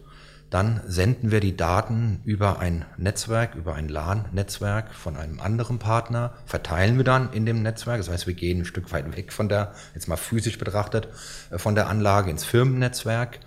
dann 0.53 0.81
senden 0.85 1.31
wir 1.31 1.39
die 1.39 1.57
Daten 1.57 2.21
über 2.25 2.59
ein 2.59 2.85
Netzwerk, 2.97 3.55
über 3.55 3.73
ein 3.73 3.89
LAN-Netzwerk 3.89 4.93
von 4.93 5.17
einem 5.17 5.39
anderen 5.39 5.79
Partner, 5.79 6.35
verteilen 6.45 6.97
wir 6.97 7.03
dann 7.03 7.33
in 7.33 7.47
dem 7.47 7.63
Netzwerk. 7.63 7.97
Das 7.97 8.07
heißt, 8.07 8.27
wir 8.27 8.35
gehen 8.35 8.59
ein 8.59 8.65
Stück 8.65 8.91
weit 8.91 9.17
weg 9.17 9.33
von 9.33 9.49
der, 9.49 9.73
jetzt 9.95 10.07
mal 10.07 10.15
physisch 10.15 10.59
betrachtet, 10.59 11.07
äh, 11.49 11.57
von 11.57 11.73
der 11.73 11.87
Anlage 11.87 12.29
ins 12.29 12.43
Firmennetzwerk. 12.43 13.39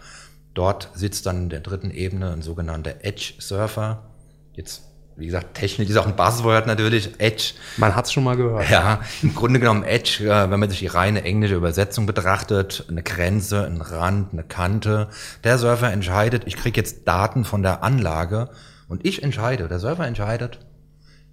Dort 0.53 0.91
sitzt 0.95 1.27
dann 1.27 1.45
in 1.45 1.49
der 1.49 1.61
dritten 1.61 1.93
Ebene 1.93 2.33
ein 2.33 2.43
sogenannter 2.43 2.97
Edge-Surfer. 3.05 4.03
Jetzt 4.55 4.86
wie 5.17 5.27
gesagt, 5.27 5.55
Technik 5.55 5.89
ist 5.89 5.97
auch 5.97 6.07
ein 6.07 6.15
Buzzword 6.15 6.67
natürlich, 6.67 7.19
Edge. 7.19 7.55
Man 7.79 7.97
hat 7.97 8.05
es 8.05 8.13
schon 8.13 8.25
mal 8.25 8.37
gehört. 8.37 8.69
Ja, 8.69 9.01
im 9.23 9.35
Grunde 9.35 9.61
genommen 9.61 9.83
Edge, 9.83 10.25
wenn 10.29 10.61
man 10.61 10.69
sich 10.69 10.81
die 10.81 10.87
reine 10.89 11.25
englische 11.25 11.55
Übersetzung 11.55 12.05
betrachtet, 12.05 12.85
eine 12.91 13.03
Grenze, 13.03 13.65
ein 13.65 13.81
Rand, 13.81 14.33
eine 14.33 14.43
Kante. 14.43 15.09
Der 15.43 15.57
Server 15.57 15.91
entscheidet, 15.91 16.43
ich 16.47 16.57
kriege 16.57 16.79
jetzt 16.79 17.09
Daten 17.09 17.45
von 17.45 17.63
der 17.63 17.83
Anlage 17.83 18.51
und 18.89 19.07
ich 19.07 19.23
entscheide, 19.23 19.69
der 19.69 19.79
Server 19.79 20.07
entscheidet, 20.07 20.59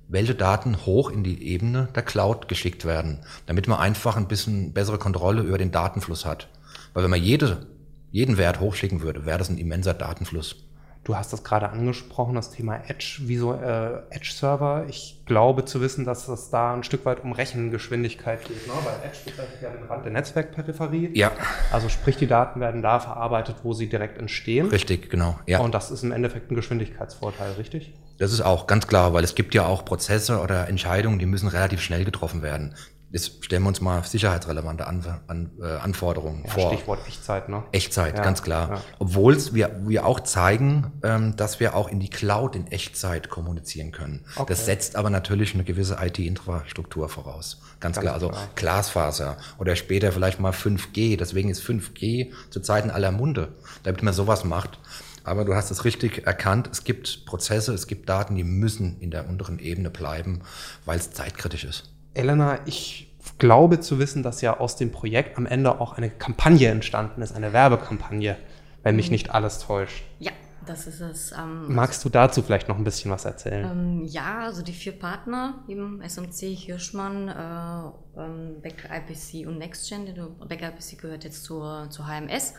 welche 0.07 0.35
Daten 0.35 0.85
hoch 0.85 1.09
in 1.09 1.23
die 1.23 1.43
Ebene 1.47 1.89
der 1.93 2.03
Cloud 2.03 2.47
geschickt 2.47 2.85
werden, 2.85 3.19
damit 3.47 3.67
man 3.67 3.79
einfach 3.79 4.15
ein 4.15 4.27
bisschen 4.27 4.71
bessere 4.71 4.97
Kontrolle 4.97 5.41
über 5.41 5.57
den 5.57 5.71
Datenfluss 5.71 6.25
hat. 6.25 6.47
Weil 6.93 7.03
wenn 7.03 7.11
man 7.11 7.21
jede, 7.21 7.65
jeden 8.11 8.37
Wert 8.37 8.59
hochschicken 8.61 9.01
würde, 9.01 9.25
wäre 9.25 9.39
das 9.39 9.49
ein 9.49 9.57
immenser 9.57 9.93
Datenfluss. 9.93 10.62
Du 11.03 11.17
hast 11.17 11.33
das 11.33 11.43
gerade 11.43 11.69
angesprochen, 11.69 12.35
das 12.35 12.51
Thema 12.51 12.77
Edge, 12.87 13.17
wieso 13.23 13.53
äh, 13.53 13.99
Edge-Server. 14.09 14.85
Ich 14.87 15.19
glaube 15.25 15.65
zu 15.65 15.81
wissen, 15.81 16.05
dass 16.05 16.29
es 16.29 16.49
da 16.49 16.73
ein 16.73 16.83
Stück 16.83 17.03
weit 17.05 17.25
um 17.25 17.33
Rechengeschwindigkeit 17.33 18.45
geht. 18.45 18.65
Ne? 18.67 18.73
Weil 18.85 19.09
Edge 19.09 19.19
bezeichnet 19.25 19.61
ja 19.61 19.69
den 19.69 19.83
Rand 19.83 20.05
der 20.05 20.13
Netzwerkperipherie. 20.13 21.11
Ja. 21.13 21.33
Also 21.73 21.89
sprich, 21.89 22.15
die 22.15 22.27
Daten 22.27 22.61
werden 22.61 22.81
da 22.81 23.01
verarbeitet, 23.01 23.57
wo 23.63 23.73
sie 23.73 23.89
direkt 23.89 24.17
entstehen. 24.17 24.67
Richtig, 24.69 25.09
genau. 25.09 25.37
Ja. 25.45 25.59
Und 25.59 25.73
das 25.73 25.91
ist 25.91 26.03
im 26.03 26.13
Endeffekt 26.13 26.51
ein 26.51 26.55
Geschwindigkeitsvorteil, 26.55 27.51
richtig? 27.53 27.93
Das 28.17 28.31
ist 28.31 28.41
auch 28.41 28.65
ganz 28.67 28.87
klar, 28.87 29.13
weil 29.13 29.25
es 29.25 29.35
gibt 29.35 29.53
ja 29.53 29.65
auch 29.65 29.83
Prozesse 29.83 30.39
oder 30.39 30.69
Entscheidungen, 30.69 31.19
die 31.19 31.25
müssen 31.25 31.49
relativ 31.49 31.81
schnell 31.81 32.05
getroffen 32.05 32.41
werden. 32.41 32.75
Jetzt 33.13 33.45
stellen 33.45 33.61
wir 33.61 33.67
uns 33.67 33.79
mal 33.79 34.03
sicherheitsrelevante 34.03 34.87
An 34.87 35.21
An 35.27 35.51
äh, 35.61 35.65
Anforderungen 35.65 36.45
ja, 36.45 36.49
vor. 36.49 36.73
Stichwort 36.73 37.07
Echtzeit, 37.07 37.47
ne? 37.47 37.61
Echtzeit, 37.71 38.17
ja, 38.17 38.23
ganz 38.23 38.41
klar. 38.41 38.69
Ja. 38.71 38.81
Obwohl 38.97 39.37
wir, 39.53 39.81
wir 39.85 40.07
auch 40.07 40.21
zeigen, 40.21 40.91
ähm, 41.03 41.35
dass 41.35 41.59
wir 41.59 41.75
auch 41.75 41.89
in 41.89 41.99
die 41.99 42.09
Cloud 42.09 42.55
in 42.55 42.65
Echtzeit 42.65 43.29
kommunizieren 43.29 43.91
können. 43.91 44.25
Okay. 44.35 44.45
Das 44.49 44.65
setzt 44.65 44.95
aber 44.95 45.11
natürlich 45.11 45.53
eine 45.53 45.63
gewisse 45.63 45.99
IT-Infrastruktur 46.01 47.07
voraus. 47.07 47.61
Ganz, 47.79 47.97
ganz 47.97 48.03
klar. 48.03 48.15
Also 48.15 48.29
klar. 48.29 48.49
Glasfaser 48.55 49.37
oder 49.59 49.75
später 49.75 50.11
vielleicht 50.11 50.39
mal 50.39 50.51
5G. 50.51 51.15
Deswegen 51.15 51.51
ist 51.51 51.61
5G 51.61 52.31
zu 52.49 52.61
Zeiten 52.61 52.89
aller 52.89 53.11
Munde, 53.11 53.49
damit 53.83 54.01
man 54.01 54.15
sowas 54.15 54.43
macht. 54.43 54.79
Aber 55.23 55.45
du 55.45 55.53
hast 55.53 55.69
es 55.69 55.85
richtig 55.85 56.25
erkannt, 56.25 56.67
es 56.71 56.83
gibt 56.83 57.25
Prozesse, 57.25 57.73
es 57.73 57.85
gibt 57.85 58.09
Daten, 58.09 58.35
die 58.35 58.43
müssen 58.43 58.99
in 58.99 59.11
der 59.11 59.29
unteren 59.29 59.59
Ebene 59.59 59.91
bleiben, 59.91 60.41
weil 60.85 60.97
es 60.97 61.11
zeitkritisch 61.11 61.63
ist. 61.63 61.92
Elena, 62.13 62.59
ich 62.65 63.13
glaube 63.37 63.79
zu 63.79 63.99
wissen, 63.99 64.23
dass 64.23 64.41
ja 64.41 64.59
aus 64.59 64.75
dem 64.75 64.91
Projekt 64.91 65.37
am 65.37 65.45
Ende 65.45 65.79
auch 65.79 65.93
eine 65.93 66.09
Kampagne 66.09 66.69
entstanden 66.69 67.21
ist, 67.21 67.35
eine 67.35 67.53
Werbekampagne. 67.53 68.37
wenn 68.83 68.97
mich 68.97 69.09
nicht 69.09 69.31
alles 69.31 69.59
täuscht. 69.59 70.03
Ja, 70.19 70.33
das 70.65 70.87
ist 70.87 70.99
es. 70.99 71.31
Ähm, 71.31 71.73
Magst 71.73 72.03
du 72.03 72.09
dazu 72.09 72.41
vielleicht 72.41 72.67
noch 72.67 72.77
ein 72.77 72.83
bisschen 72.83 73.11
was 73.11 73.25
erzählen? 73.25 73.69
Ähm, 73.71 74.03
ja, 74.05 74.39
also 74.41 74.61
die 74.61 74.73
vier 74.73 74.91
Partner, 74.93 75.63
eben 75.67 76.01
SMC, 76.01 76.53
Hirschmann, 76.55 77.29
äh, 77.29 78.19
ähm, 78.21 78.61
Beck 78.61 78.89
IPC 78.91 79.47
und 79.47 79.57
NextGen. 79.57 80.13
Beck 80.47 80.61
IPC 80.61 81.01
gehört 81.01 81.23
jetzt 81.23 81.43
zur, 81.43 81.87
zur 81.89 82.07
HMS. 82.07 82.53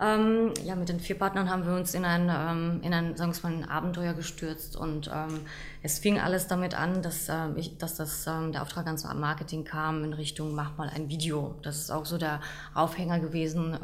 Ähm, 0.00 0.52
ja, 0.64 0.74
mit 0.74 0.88
den 0.88 1.00
vier 1.00 1.18
Partnern 1.18 1.48
haben 1.50 1.66
wir 1.66 1.74
uns 1.74 1.94
in 1.94 2.04
ein, 2.04 2.28
ähm, 2.28 2.80
in 2.82 2.92
ein, 2.92 3.16
sagen 3.16 3.32
wir 3.34 3.50
mal, 3.50 3.56
ein 3.56 3.68
Abenteuer 3.68 4.12
gestürzt 4.14 4.76
und 4.76 5.10
ähm, 5.12 5.40
es 5.82 5.98
fing 5.98 6.18
alles 6.18 6.48
damit 6.48 6.74
an, 6.74 7.02
dass, 7.02 7.28
äh, 7.28 7.48
ich, 7.56 7.78
dass 7.78 7.94
das, 7.94 8.26
ähm, 8.26 8.52
der 8.52 8.62
Auftrag 8.62 8.86
ans 8.86 9.04
Marketing 9.04 9.64
kam 9.64 10.02
in 10.04 10.12
Richtung, 10.12 10.54
mach 10.54 10.76
mal 10.76 10.88
ein 10.88 11.08
Video. 11.08 11.54
Das 11.62 11.78
ist 11.78 11.90
auch 11.90 12.06
so 12.06 12.18
der 12.18 12.40
Aufhänger 12.74 13.20
gewesen. 13.20 13.78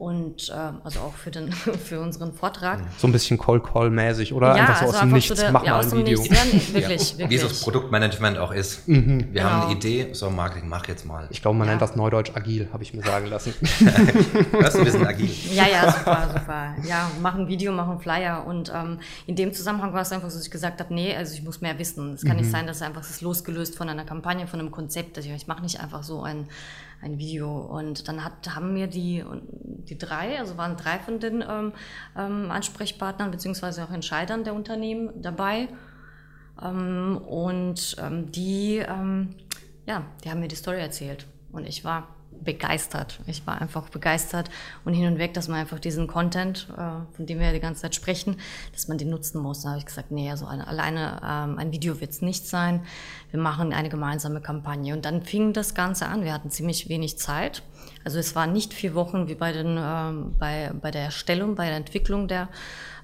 Und 0.00 0.48
äh, 0.48 0.52
also 0.82 1.00
auch 1.00 1.12
für, 1.12 1.30
den, 1.30 1.52
für 1.52 2.00
unseren 2.00 2.32
Vortrag. 2.32 2.80
So 2.96 3.06
ein 3.06 3.12
bisschen 3.12 3.36
Call 3.36 3.60
Call 3.60 3.90
mäßig 3.90 4.32
oder 4.32 4.56
ja, 4.56 4.62
einfach 4.62 4.76
so 4.76 4.86
also 4.86 4.96
aus 4.96 5.00
dem 5.02 5.12
Nichts, 5.12 5.38
der, 5.38 5.52
mach 5.52 5.62
ja, 5.62 5.72
mal 5.72 5.84
ein 5.84 5.92
Video. 5.92 6.18
Nichts, 6.18 6.34
ja, 6.34 6.52
wirklich, 6.72 6.72
wirklich. 7.18 7.28
Wie 7.28 7.34
es 7.34 7.42
das 7.42 7.60
Produktmanagement 7.60 8.38
auch 8.38 8.50
ist. 8.50 8.88
Mhm. 8.88 9.18
Wir 9.18 9.42
genau. 9.42 9.44
haben 9.44 9.62
eine 9.64 9.72
Idee, 9.74 10.08
so 10.14 10.30
Marketing, 10.30 10.70
mach 10.70 10.88
jetzt 10.88 11.04
mal. 11.04 11.28
Ich 11.28 11.42
glaube, 11.42 11.58
man 11.58 11.68
nennt 11.68 11.82
das 11.82 11.96
Neudeutsch 11.96 12.34
agil, 12.34 12.70
habe 12.72 12.82
ich 12.82 12.94
mir 12.94 13.02
sagen 13.02 13.26
lassen. 13.26 13.52
das 13.60 14.74
ist 14.74 14.76
ein 14.76 14.84
bisschen 14.84 15.06
agil. 15.06 15.30
Ja, 15.52 15.66
ja, 15.68 15.92
super, 15.92 16.30
super. 16.32 16.76
Ja, 16.88 17.10
mach 17.20 17.34
ein 17.34 17.46
Video, 17.46 17.70
mach 17.70 17.86
einen 17.86 18.00
Flyer 18.00 18.46
und 18.46 18.72
ähm, 18.74 19.00
in 19.26 19.36
dem 19.36 19.52
Zusammenhang 19.52 19.92
war 19.92 20.00
es 20.00 20.12
einfach 20.12 20.30
so, 20.30 20.38
dass 20.38 20.46
ich 20.46 20.50
gesagt 20.50 20.80
habe, 20.80 20.94
nee, 20.94 21.14
also 21.14 21.34
ich 21.34 21.42
muss 21.42 21.60
mehr 21.60 21.78
wissen. 21.78 22.14
Es 22.14 22.22
kann 22.22 22.36
mhm. 22.36 22.44
nicht 22.44 22.50
sein, 22.50 22.66
dass 22.66 22.80
einfach 22.80 23.02
das 23.02 23.10
ist 23.10 23.20
losgelöst 23.20 23.76
von 23.76 23.90
einer 23.90 24.04
Kampagne, 24.04 24.46
von 24.46 24.60
einem 24.60 24.70
Konzept. 24.70 25.18
Also 25.18 25.28
ich 25.28 25.46
mache 25.46 25.60
nicht 25.60 25.78
einfach 25.78 26.02
so 26.02 26.22
ein 26.22 26.48
ein 27.02 27.18
Video. 27.18 27.60
Und 27.60 28.08
dann 28.08 28.24
hat, 28.24 28.54
haben 28.54 28.72
mir 28.72 28.86
die, 28.86 29.24
die 29.88 29.98
drei, 29.98 30.38
also 30.38 30.56
waren 30.56 30.76
drei 30.76 30.98
von 30.98 31.20
den 31.20 31.42
ähm, 31.48 31.72
ähm, 32.16 32.50
Ansprechpartnern 32.50 33.30
beziehungsweise 33.30 33.84
auch 33.84 33.90
Entscheidern 33.90 34.44
der 34.44 34.54
Unternehmen 34.54 35.22
dabei. 35.22 35.68
Ähm, 36.62 37.18
und 37.18 37.96
ähm, 38.00 38.30
die, 38.32 38.76
ähm, 38.76 39.36
ja, 39.86 40.04
die 40.24 40.30
haben 40.30 40.40
mir 40.40 40.48
die 40.48 40.56
Story 40.56 40.80
erzählt. 40.80 41.26
Und 41.52 41.66
ich 41.66 41.84
war 41.84 42.08
begeistert. 42.44 43.20
Ich 43.26 43.46
war 43.46 43.60
einfach 43.60 43.88
begeistert 43.88 44.50
und 44.84 44.94
hin 44.94 45.06
und 45.06 45.18
weg, 45.18 45.34
dass 45.34 45.48
man 45.48 45.58
einfach 45.58 45.78
diesen 45.78 46.06
Content, 46.06 46.68
äh, 46.72 47.14
von 47.14 47.26
dem 47.26 47.38
wir 47.38 47.46
ja 47.46 47.52
die 47.52 47.60
ganze 47.60 47.82
Zeit 47.82 47.94
sprechen, 47.94 48.36
dass 48.72 48.88
man 48.88 48.98
den 48.98 49.10
nutzen 49.10 49.40
muss. 49.40 49.62
Da 49.62 49.70
habe 49.70 49.78
ich 49.78 49.86
gesagt, 49.86 50.10
nee, 50.10 50.30
also 50.30 50.46
alleine 50.46 51.20
ähm, 51.24 51.58
ein 51.58 51.72
Video 51.72 52.00
wird 52.00 52.10
es 52.10 52.22
nicht 52.22 52.46
sein. 52.46 52.82
Wir 53.30 53.40
machen 53.40 53.72
eine 53.72 53.88
gemeinsame 53.88 54.40
Kampagne. 54.40 54.94
Und 54.94 55.04
dann 55.04 55.22
fing 55.22 55.52
das 55.52 55.74
Ganze 55.74 56.06
an. 56.06 56.24
Wir 56.24 56.32
hatten 56.32 56.50
ziemlich 56.50 56.88
wenig 56.88 57.18
Zeit. 57.18 57.62
Also 58.04 58.18
es 58.18 58.34
waren 58.34 58.52
nicht 58.52 58.72
vier 58.72 58.94
Wochen 58.94 59.28
wie 59.28 59.34
bei, 59.34 59.52
den, 59.52 59.78
ähm, 59.78 60.34
bei, 60.38 60.72
bei 60.80 60.90
der 60.90 61.02
Erstellung, 61.02 61.54
bei 61.54 61.66
der 61.66 61.76
Entwicklung 61.76 62.28
der 62.28 62.48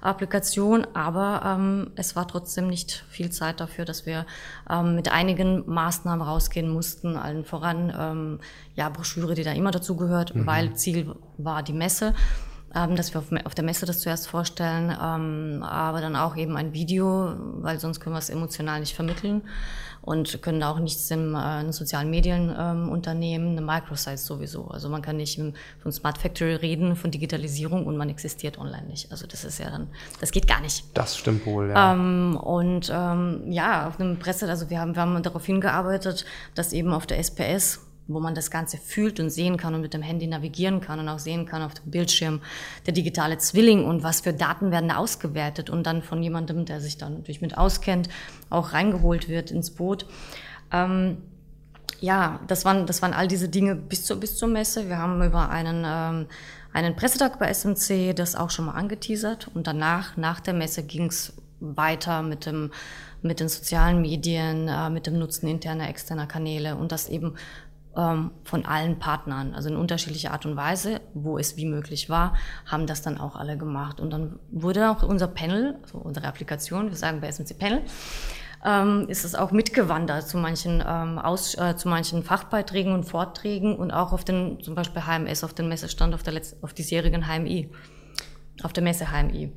Applikation, 0.01 0.87
aber 0.93 1.41
ähm, 1.45 1.91
es 1.95 2.15
war 2.15 2.27
trotzdem 2.27 2.67
nicht 2.67 3.05
viel 3.09 3.31
Zeit 3.31 3.59
dafür, 3.59 3.85
dass 3.85 4.05
wir 4.05 4.25
ähm, 4.69 4.95
mit 4.95 5.11
einigen 5.11 5.63
Maßnahmen 5.67 6.25
rausgehen 6.25 6.69
mussten, 6.69 7.15
allen 7.15 7.45
voran 7.45 7.93
ähm, 7.97 8.39
ja 8.75 8.89
Broschüre, 8.89 9.35
die 9.35 9.43
da 9.43 9.51
immer 9.51 9.71
dazugehört, 9.71 10.35
mhm. 10.35 10.45
weil 10.45 10.73
Ziel 10.75 11.15
war 11.37 11.63
die 11.63 11.73
Messe 11.73 12.13
ähm, 12.75 12.95
dass 12.95 13.13
wir 13.13 13.19
auf, 13.21 13.31
auf, 13.45 13.55
der 13.55 13.63
Messe 13.63 13.85
das 13.85 14.01
zuerst 14.01 14.27
vorstellen, 14.27 14.89
ähm, 15.01 15.63
aber 15.63 16.01
dann 16.01 16.17
auch 16.17 16.35
eben 16.35 16.57
ein 16.57 16.73
Video, 16.73 17.33
weil 17.61 17.79
sonst 17.79 18.01
können 18.01 18.13
wir 18.13 18.19
es 18.19 18.29
emotional 18.29 18.81
nicht 18.81 18.93
vermitteln 18.93 19.41
und 20.07 20.41
können 20.41 20.63
auch 20.63 20.79
nichts 20.79 21.11
im, 21.11 21.35
äh, 21.35 21.59
in 21.59 21.73
sozialen 21.73 22.09
Medien 22.09 22.55
ähm, 22.57 22.87
unternehmen, 22.87 23.57
eine 23.57 23.61
Microsite 23.61 24.17
sowieso. 24.17 24.69
Also 24.69 24.87
man 24.87 25.01
kann 25.01 25.17
nicht 25.17 25.37
von 25.83 25.91
Smart 25.91 26.17
Factory 26.17 26.55
reden, 26.55 26.95
von 26.95 27.11
Digitalisierung 27.11 27.85
und 27.85 27.97
man 27.97 28.07
existiert 28.07 28.57
online 28.57 28.87
nicht. 28.87 29.11
Also 29.11 29.27
das 29.27 29.43
ist 29.43 29.59
ja 29.59 29.69
dann, 29.69 29.89
das 30.21 30.31
geht 30.31 30.47
gar 30.47 30.61
nicht. 30.61 30.85
Das 30.93 31.17
stimmt 31.17 31.45
wohl, 31.45 31.67
ja. 31.67 31.91
Ähm, 31.91 32.37
und 32.37 32.89
ähm, 32.89 33.51
ja, 33.51 33.89
auf 33.89 33.99
einem 33.99 34.17
Presse, 34.17 34.47
also 34.47 34.69
wir 34.69 34.79
haben, 34.79 34.95
wir 34.95 35.01
haben 35.01 35.21
darauf 35.21 35.45
hingearbeitet, 35.45 36.23
dass 36.55 36.71
eben 36.71 36.93
auf 36.93 37.05
der 37.05 37.17
SPS 37.17 37.86
wo 38.07 38.19
man 38.19 38.35
das 38.35 38.51
Ganze 38.51 38.77
fühlt 38.77 39.19
und 39.19 39.29
sehen 39.29 39.57
kann 39.57 39.75
und 39.75 39.81
mit 39.81 39.93
dem 39.93 40.01
Handy 40.01 40.27
navigieren 40.27 40.81
kann 40.81 40.99
und 40.99 41.09
auch 41.09 41.19
sehen 41.19 41.45
kann 41.45 41.61
auf 41.61 41.73
dem 41.73 41.91
Bildschirm 41.91 42.41
der 42.85 42.93
digitale 42.93 43.37
Zwilling 43.37 43.85
und 43.85 44.03
was 44.03 44.21
für 44.21 44.33
Daten 44.33 44.71
werden 44.71 44.89
da 44.89 44.97
ausgewertet 44.97 45.69
und 45.69 45.83
dann 45.83 46.01
von 46.01 46.23
jemandem, 46.23 46.65
der 46.65 46.81
sich 46.81 46.97
dann 46.97 47.15
natürlich 47.15 47.41
mit 47.41 47.57
auskennt, 47.57 48.09
auch 48.49 48.73
reingeholt 48.73 49.27
wird 49.27 49.51
ins 49.51 49.71
Boot. 49.71 50.05
Ähm, 50.71 51.17
ja, 51.99 52.39
das 52.47 52.63
waren, 52.63 52.85
das 52.85 53.01
waren 53.01 53.13
all 53.13 53.27
diese 53.27 53.49
Dinge 53.49 53.75
bis 53.75 54.05
zur, 54.05 54.19
bis 54.19 54.37
zur 54.37 54.47
Messe. 54.47 54.87
Wir 54.87 54.97
haben 54.97 55.21
über 55.21 55.49
einen, 55.49 55.83
ähm, 55.85 56.27
einen 56.73 56.95
Pressetag 56.95 57.39
bei 57.39 57.51
SMC 57.51 58.13
das 58.13 58.35
auch 58.35 58.51
schon 58.51 58.65
mal 58.65 58.73
angeteasert 58.73 59.49
und 59.53 59.67
danach, 59.67 60.15
nach 60.15 60.39
der 60.39 60.53
Messe 60.53 60.83
ging 60.83 61.07
es 61.07 61.33
weiter 61.59 62.21
mit 62.21 62.45
dem 62.45 62.71
mit 63.21 63.39
den 63.39 63.49
sozialen 63.49 64.01
Medien, 64.01 64.67
äh, 64.67 64.89
mit 64.89 65.07
dem 65.07 65.17
Nutzen 65.17 65.47
interner, 65.47 65.89
externer 65.89 66.27
Kanäle 66.27 66.75
und 66.75 66.91
das 66.91 67.09
eben 67.09 67.35
ähm, 67.97 68.31
von 68.43 68.65
allen 68.65 68.99
Partnern, 68.99 69.53
also 69.53 69.69
in 69.69 69.75
unterschiedlicher 69.75 70.31
Art 70.31 70.45
und 70.45 70.55
Weise, 70.55 71.01
wo 71.13 71.37
es 71.37 71.57
wie 71.57 71.65
möglich 71.65 72.09
war, 72.09 72.35
haben 72.65 72.85
das 72.85 73.01
dann 73.01 73.17
auch 73.17 73.35
alle 73.35 73.57
gemacht. 73.57 73.99
Und 73.99 74.11
dann 74.11 74.39
wurde 74.51 74.91
auch 74.91 75.03
unser 75.03 75.27
Panel, 75.27 75.77
also 75.81 75.97
unsere 75.97 76.27
Applikation, 76.27 76.89
wir 76.89 76.95
sagen 76.95 77.19
bei 77.19 77.27
SMC 77.27 77.57
Panel, 77.57 77.81
ähm, 78.63 79.05
ist 79.07 79.23
es 79.23 79.35
auch 79.35 79.51
mitgewandert 79.51 80.27
zu 80.27 80.37
manchen, 80.37 80.83
ähm, 80.85 81.19
aus, 81.19 81.55
äh, 81.55 81.75
zu 81.75 81.89
manchen 81.89 82.23
Fachbeiträgen 82.23 82.93
und 82.93 83.03
Vorträgen 83.03 83.75
und 83.75 83.91
auch 83.91 84.13
auf 84.13 84.23
den, 84.23 84.61
zum 84.61 84.75
Beispiel 84.75 85.03
HMS, 85.03 85.43
auf 85.43 85.53
den 85.53 85.67
Messestand, 85.67 86.13
auf 86.13 86.23
der 86.23 86.33
letzten, 86.33 86.63
auf 86.63 86.73
diesjährigen 86.73 87.25
HMI, 87.27 87.69
auf 88.63 88.73
der 88.73 88.83
Messe 88.83 89.07
HMI. 89.11 89.51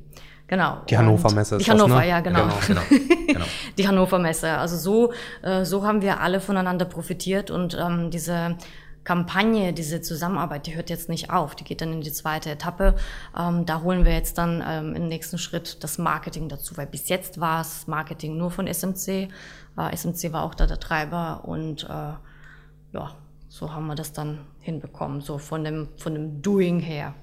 Genau. 0.51 0.79
Die 0.89 0.97
Hannover 0.97 1.31
Messe. 1.31 1.59
Die 1.59 1.71
Hannover, 1.71 1.95
das, 1.95 2.03
ne? 2.03 2.09
ja, 2.09 2.19
genau. 2.19 2.43
genau, 2.43 2.55
genau, 2.67 2.81
genau. 3.27 3.45
die 3.77 3.87
Hannover 3.87 4.19
Messe. 4.19 4.49
Also 4.57 4.75
so, 4.75 5.13
äh, 5.43 5.63
so 5.63 5.87
haben 5.87 6.01
wir 6.01 6.19
alle 6.19 6.41
voneinander 6.41 6.83
profitiert 6.83 7.49
und 7.49 7.73
ähm, 7.79 8.11
diese 8.11 8.57
Kampagne, 9.05 9.71
diese 9.71 10.01
Zusammenarbeit, 10.01 10.67
die 10.67 10.75
hört 10.75 10.89
jetzt 10.89 11.07
nicht 11.07 11.29
auf. 11.29 11.55
Die 11.55 11.63
geht 11.63 11.79
dann 11.79 11.93
in 11.93 12.01
die 12.01 12.11
zweite 12.11 12.49
Etappe. 12.49 12.95
Ähm, 13.39 13.65
da 13.65 13.81
holen 13.81 14.03
wir 14.03 14.11
jetzt 14.11 14.37
dann 14.37 14.61
ähm, 14.67 14.93
im 14.93 15.07
nächsten 15.07 15.37
Schritt 15.37 15.81
das 15.85 15.97
Marketing 15.97 16.49
dazu, 16.49 16.75
weil 16.75 16.85
bis 16.85 17.07
jetzt 17.07 17.39
war 17.39 17.61
es 17.61 17.87
Marketing 17.87 18.35
nur 18.35 18.51
von 18.51 18.67
SMC. 18.67 19.07
Äh, 19.77 19.95
SMC 19.95 20.33
war 20.33 20.43
auch 20.43 20.53
da 20.53 20.67
der 20.67 20.81
Treiber 20.81 21.45
und 21.45 21.85
äh, 21.85 21.87
ja, 22.91 23.15
so 23.47 23.73
haben 23.73 23.87
wir 23.87 23.95
das 23.95 24.11
dann 24.11 24.39
hinbekommen, 24.59 25.21
so 25.21 25.37
von 25.37 25.63
dem, 25.63 25.87
von 25.95 26.13
dem 26.13 26.41
Doing 26.41 26.81
her. 26.81 27.13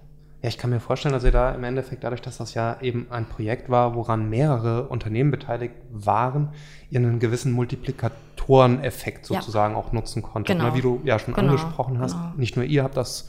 Ja, 0.42 0.48
ich 0.48 0.56
kann 0.56 0.70
mir 0.70 0.78
vorstellen, 0.78 1.12
dass 1.12 1.24
ihr 1.24 1.32
da 1.32 1.50
im 1.50 1.64
Endeffekt, 1.64 2.04
dadurch, 2.04 2.22
dass 2.22 2.38
das 2.38 2.54
ja 2.54 2.80
eben 2.80 3.08
ein 3.10 3.26
Projekt 3.26 3.70
war, 3.70 3.96
woran 3.96 4.30
mehrere 4.30 4.88
Unternehmen 4.88 5.32
beteiligt 5.32 5.74
waren, 5.90 6.50
ihr 6.90 7.00
einen 7.00 7.18
gewissen 7.18 7.50
Multiplikatoreneffekt 7.52 9.26
sozusagen 9.26 9.74
ja. 9.74 9.80
auch 9.80 9.92
nutzen 9.92 10.22
konntet. 10.22 10.56
Ne? 10.56 10.64
Genau. 10.64 10.76
Wie 10.76 10.80
du 10.80 11.00
ja 11.04 11.18
schon 11.18 11.34
genau. 11.34 11.48
angesprochen 11.48 11.98
hast, 11.98 12.12
genau. 12.12 12.32
nicht 12.36 12.56
nur 12.56 12.64
ihr 12.64 12.84
habt 12.84 12.96
das 12.96 13.28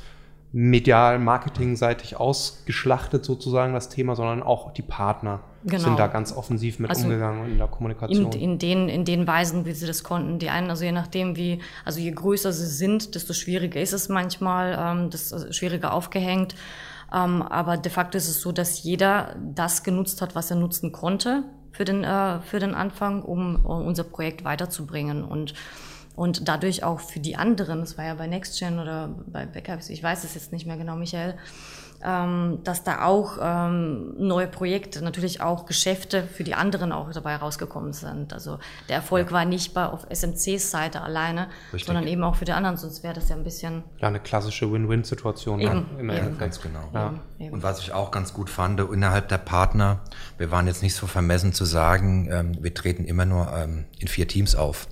medial 0.51 1.19
marketingseitig 1.19 2.17
ausgeschlachtet 2.17 3.23
sozusagen 3.23 3.73
das 3.73 3.89
Thema, 3.89 4.15
sondern 4.15 4.41
auch 4.41 4.73
die 4.73 4.81
Partner 4.81 5.41
genau. 5.63 5.83
sind 5.83 5.99
da 5.99 6.07
ganz 6.07 6.35
offensiv 6.35 6.79
mit 6.79 6.89
also 6.89 7.03
umgegangen 7.03 7.51
in 7.51 7.57
der 7.57 7.67
Kommunikation. 7.67 8.31
In, 8.31 8.41
in, 8.41 8.59
den, 8.59 8.89
in 8.89 9.05
den 9.05 9.27
Weisen, 9.27 9.65
wie 9.65 9.73
sie 9.73 9.85
das 9.85 10.03
konnten. 10.03 10.39
Die 10.39 10.49
einen, 10.49 10.71
also 10.71 10.83
je 10.83 10.91
nachdem, 10.91 11.35
wie, 11.35 11.59
also 11.85 11.99
je 11.99 12.11
größer 12.11 12.51
sie 12.51 12.65
sind, 12.65 13.13
desto 13.13 13.33
schwieriger 13.33 13.79
ist 13.79 13.93
es 13.93 14.09
manchmal, 14.09 14.77
ähm, 14.79 15.09
das 15.11 15.31
also 15.33 15.51
schwieriger 15.51 15.93
aufgehängt. 15.93 16.55
Ähm, 17.13 17.41
aber 17.41 17.77
de 17.77 17.91
facto 17.91 18.17
ist 18.17 18.29
es 18.29 18.41
so, 18.41 18.51
dass 18.51 18.83
jeder 18.83 19.35
das 19.39 19.83
genutzt 19.83 20.21
hat, 20.21 20.35
was 20.35 20.51
er 20.51 20.57
nutzen 20.57 20.91
konnte 20.91 21.43
für 21.71 21.85
den, 21.85 22.03
äh, 22.03 22.41
für 22.41 22.59
den 22.59 22.73
Anfang, 22.73 23.23
um, 23.23 23.65
unser 23.65 24.03
Projekt 24.03 24.43
weiterzubringen. 24.43 25.23
Und 25.23 25.53
und 26.19 26.49
dadurch 26.49 26.83
auch 26.83 26.99
für 26.99 27.21
die 27.21 27.37
anderen, 27.37 27.79
das 27.79 27.97
war 27.97 28.03
ja 28.03 28.13
bei 28.13 28.27
NextGen 28.27 28.79
oder 28.79 29.07
bei 29.27 29.45
Backups, 29.45 29.89
ich 29.89 30.03
weiß 30.03 30.25
es 30.25 30.35
jetzt 30.35 30.51
nicht 30.51 30.67
mehr 30.67 30.75
genau, 30.75 30.97
Michael, 30.97 31.37
ähm, 32.03 32.59
dass 32.63 32.83
da 32.83 33.05
auch 33.05 33.37
ähm, 33.41 34.13
neue 34.17 34.47
Projekte, 34.47 35.03
natürlich 35.03 35.41
auch 35.41 35.65
Geschäfte 35.65 36.23
für 36.23 36.43
die 36.43 36.53
anderen 36.53 36.91
auch 36.91 37.11
dabei 37.11 37.35
rausgekommen 37.35 37.93
sind. 37.93 38.33
Also 38.33 38.59
der 38.87 38.97
Erfolg 38.97 39.27
ja. 39.27 39.33
war 39.33 39.45
nicht 39.45 39.73
bei 39.73 39.85
auf 39.85 40.05
SMCs 40.09 40.71
Seite 40.71 41.01
alleine, 41.01 41.47
Richtig. 41.73 41.85
sondern 41.85 42.07
eben 42.07 42.23
auch 42.23 42.35
für 42.35 42.45
die 42.45 42.53
anderen, 42.53 42.77
sonst 42.77 43.03
wäre 43.03 43.13
das 43.13 43.29
ja 43.29 43.35
ein 43.35 43.43
bisschen... 43.43 43.83
Ja, 43.99 44.07
eine 44.07 44.19
klassische 44.19 44.71
Win-Win-Situation 44.71 45.59
im 45.59 45.67
eben. 45.67 45.99
Endeffekt. 45.99 46.39
Ganz 46.39 46.61
genau. 46.61 46.89
Ja. 46.93 47.13
Eben. 47.39 47.53
Und 47.53 47.63
was 47.63 47.79
ich 47.79 47.91
auch 47.91 48.11
ganz 48.11 48.33
gut 48.33 48.49
fand, 48.49 48.79
innerhalb 48.79 49.27
der 49.27 49.37
Partner, 49.37 49.99
wir 50.37 50.51
waren 50.51 50.67
jetzt 50.67 50.83
nicht 50.83 50.95
so 50.95 51.07
vermessen 51.07 51.53
zu 51.53 51.65
sagen, 51.65 52.29
ähm, 52.31 52.63
wir 52.63 52.73
treten 52.73 53.05
immer 53.05 53.25
nur 53.25 53.51
ähm, 53.53 53.85
in 53.99 54.07
vier 54.07 54.27
Teams 54.27 54.55
auf. 54.55 54.87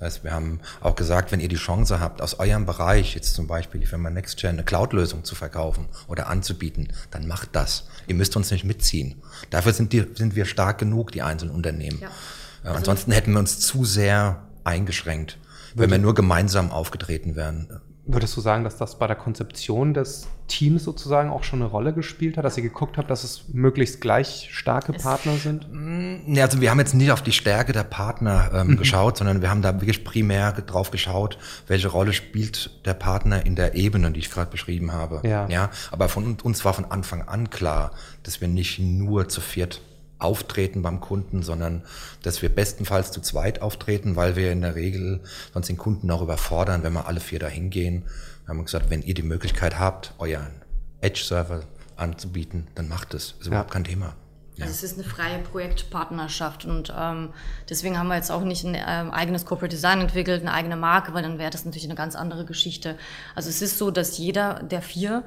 Das 0.00 0.14
heißt, 0.14 0.24
wir 0.24 0.32
haben 0.32 0.60
auch 0.80 0.96
gesagt, 0.96 1.30
wenn 1.30 1.40
ihr 1.40 1.48
die 1.48 1.56
Chance 1.56 2.00
habt, 2.00 2.22
aus 2.22 2.38
eurem 2.38 2.64
Bereich, 2.64 3.14
jetzt 3.14 3.34
zum 3.34 3.46
Beispiel 3.46 3.80
die 3.80 3.86
Firma 3.86 4.08
NextGen, 4.08 4.50
eine 4.50 4.64
Cloud-Lösung 4.64 5.24
zu 5.24 5.34
verkaufen 5.34 5.86
oder 6.08 6.28
anzubieten, 6.28 6.88
dann 7.10 7.28
macht 7.28 7.50
das. 7.52 7.86
Ihr 8.06 8.14
müsst 8.14 8.34
uns 8.34 8.50
nicht 8.50 8.64
mitziehen. 8.64 9.16
Dafür 9.50 9.74
sind, 9.74 9.92
die, 9.92 10.06
sind 10.14 10.34
wir 10.34 10.46
stark 10.46 10.78
genug, 10.78 11.12
die 11.12 11.20
einzelnen 11.20 11.54
Unternehmen. 11.54 11.98
Ja. 12.00 12.08
Äh, 12.08 12.68
also 12.68 12.78
ansonsten 12.78 13.12
hätten 13.12 13.32
wir 13.32 13.40
uns 13.40 13.60
zu 13.60 13.84
sehr 13.84 14.42
eingeschränkt, 14.64 15.38
wenn 15.74 15.90
wir 15.90 15.98
nur 15.98 16.14
gemeinsam 16.14 16.70
aufgetreten 16.70 17.36
wären. 17.36 17.80
Würdest 18.12 18.36
du 18.36 18.40
sagen, 18.40 18.64
dass 18.64 18.76
das 18.76 18.98
bei 18.98 19.06
der 19.06 19.16
Konzeption 19.16 19.94
des 19.94 20.28
Teams 20.48 20.84
sozusagen 20.84 21.30
auch 21.30 21.44
schon 21.44 21.62
eine 21.62 21.70
Rolle 21.70 21.92
gespielt 21.92 22.36
hat, 22.36 22.44
dass 22.44 22.56
ihr 22.56 22.62
geguckt 22.62 22.98
habt, 22.98 23.10
dass 23.10 23.24
es 23.24 23.44
möglichst 23.52 24.00
gleich 24.00 24.48
starke 24.52 24.92
Partner 24.92 25.34
sind? 25.36 25.68
Nee, 25.70 26.42
also 26.42 26.60
wir 26.60 26.70
haben 26.70 26.78
jetzt 26.78 26.94
nicht 26.94 27.12
auf 27.12 27.22
die 27.22 27.32
Stärke 27.32 27.72
der 27.72 27.84
Partner 27.84 28.50
ähm, 28.52 28.68
mhm. 28.68 28.76
geschaut, 28.76 29.16
sondern 29.16 29.42
wir 29.42 29.50
haben 29.50 29.62
da 29.62 29.80
wirklich 29.80 30.04
primär 30.04 30.52
drauf 30.52 30.90
geschaut, 30.90 31.38
welche 31.68 31.88
Rolle 31.88 32.12
spielt 32.12 32.84
der 32.84 32.94
Partner 32.94 33.46
in 33.46 33.54
der 33.54 33.74
Ebene, 33.74 34.10
die 34.10 34.20
ich 34.20 34.30
gerade 34.30 34.50
beschrieben 34.50 34.92
habe. 34.92 35.20
Ja. 35.24 35.48
ja. 35.48 35.70
Aber 35.90 36.08
von 36.08 36.36
uns 36.42 36.64
war 36.64 36.74
von 36.74 36.86
Anfang 36.86 37.22
an 37.22 37.50
klar, 37.50 37.92
dass 38.22 38.40
wir 38.40 38.48
nicht 38.48 38.78
nur 38.80 39.28
zu 39.28 39.40
viert 39.40 39.80
auftreten 40.20 40.82
beim 40.82 41.00
Kunden, 41.00 41.42
sondern 41.42 41.82
dass 42.22 42.42
wir 42.42 42.48
bestenfalls 42.48 43.12
zu 43.12 43.20
zweit 43.20 43.62
auftreten, 43.62 44.16
weil 44.16 44.36
wir 44.36 44.52
in 44.52 44.62
der 44.62 44.74
Regel 44.74 45.20
sonst 45.52 45.68
den 45.68 45.76
Kunden 45.76 46.10
auch 46.10 46.22
überfordern, 46.22 46.82
wenn 46.82 46.92
wir 46.92 47.06
alle 47.06 47.20
vier 47.20 47.38
dahin 47.38 47.70
gehen. 47.70 48.04
Wir 48.44 48.54
haben 48.54 48.64
gesagt, 48.64 48.90
wenn 48.90 49.02
ihr 49.02 49.14
die 49.14 49.22
Möglichkeit 49.22 49.78
habt, 49.78 50.14
euren 50.18 50.62
Edge-Server 51.00 51.62
anzubieten, 51.96 52.66
dann 52.74 52.88
macht 52.88 53.14
es. 53.14 53.34
Ist 53.40 53.46
überhaupt 53.46 53.70
ja. 53.70 53.74
kein 53.74 53.84
Thema. 53.84 54.14
Ja. 54.56 54.66
Also 54.66 54.74
es 54.74 54.92
ist 54.92 54.98
eine 54.98 55.08
freie 55.08 55.38
Projektpartnerschaft 55.38 56.66
und 56.66 56.92
ähm, 56.96 57.30
deswegen 57.68 57.98
haben 57.98 58.08
wir 58.08 58.16
jetzt 58.16 58.30
auch 58.30 58.42
nicht 58.42 58.64
ein 58.64 58.74
ähm, 58.74 59.10
eigenes 59.10 59.46
Corporate 59.46 59.74
Design 59.74 60.00
entwickelt, 60.00 60.42
eine 60.42 60.52
eigene 60.52 60.76
Marke, 60.76 61.14
weil 61.14 61.22
dann 61.22 61.38
wäre 61.38 61.50
das 61.50 61.64
natürlich 61.64 61.86
eine 61.86 61.94
ganz 61.94 62.14
andere 62.14 62.44
Geschichte. 62.44 62.98
Also 63.34 63.48
es 63.48 63.62
ist 63.62 63.78
so, 63.78 63.90
dass 63.90 64.18
jeder 64.18 64.62
der 64.62 64.82
vier 64.82 65.24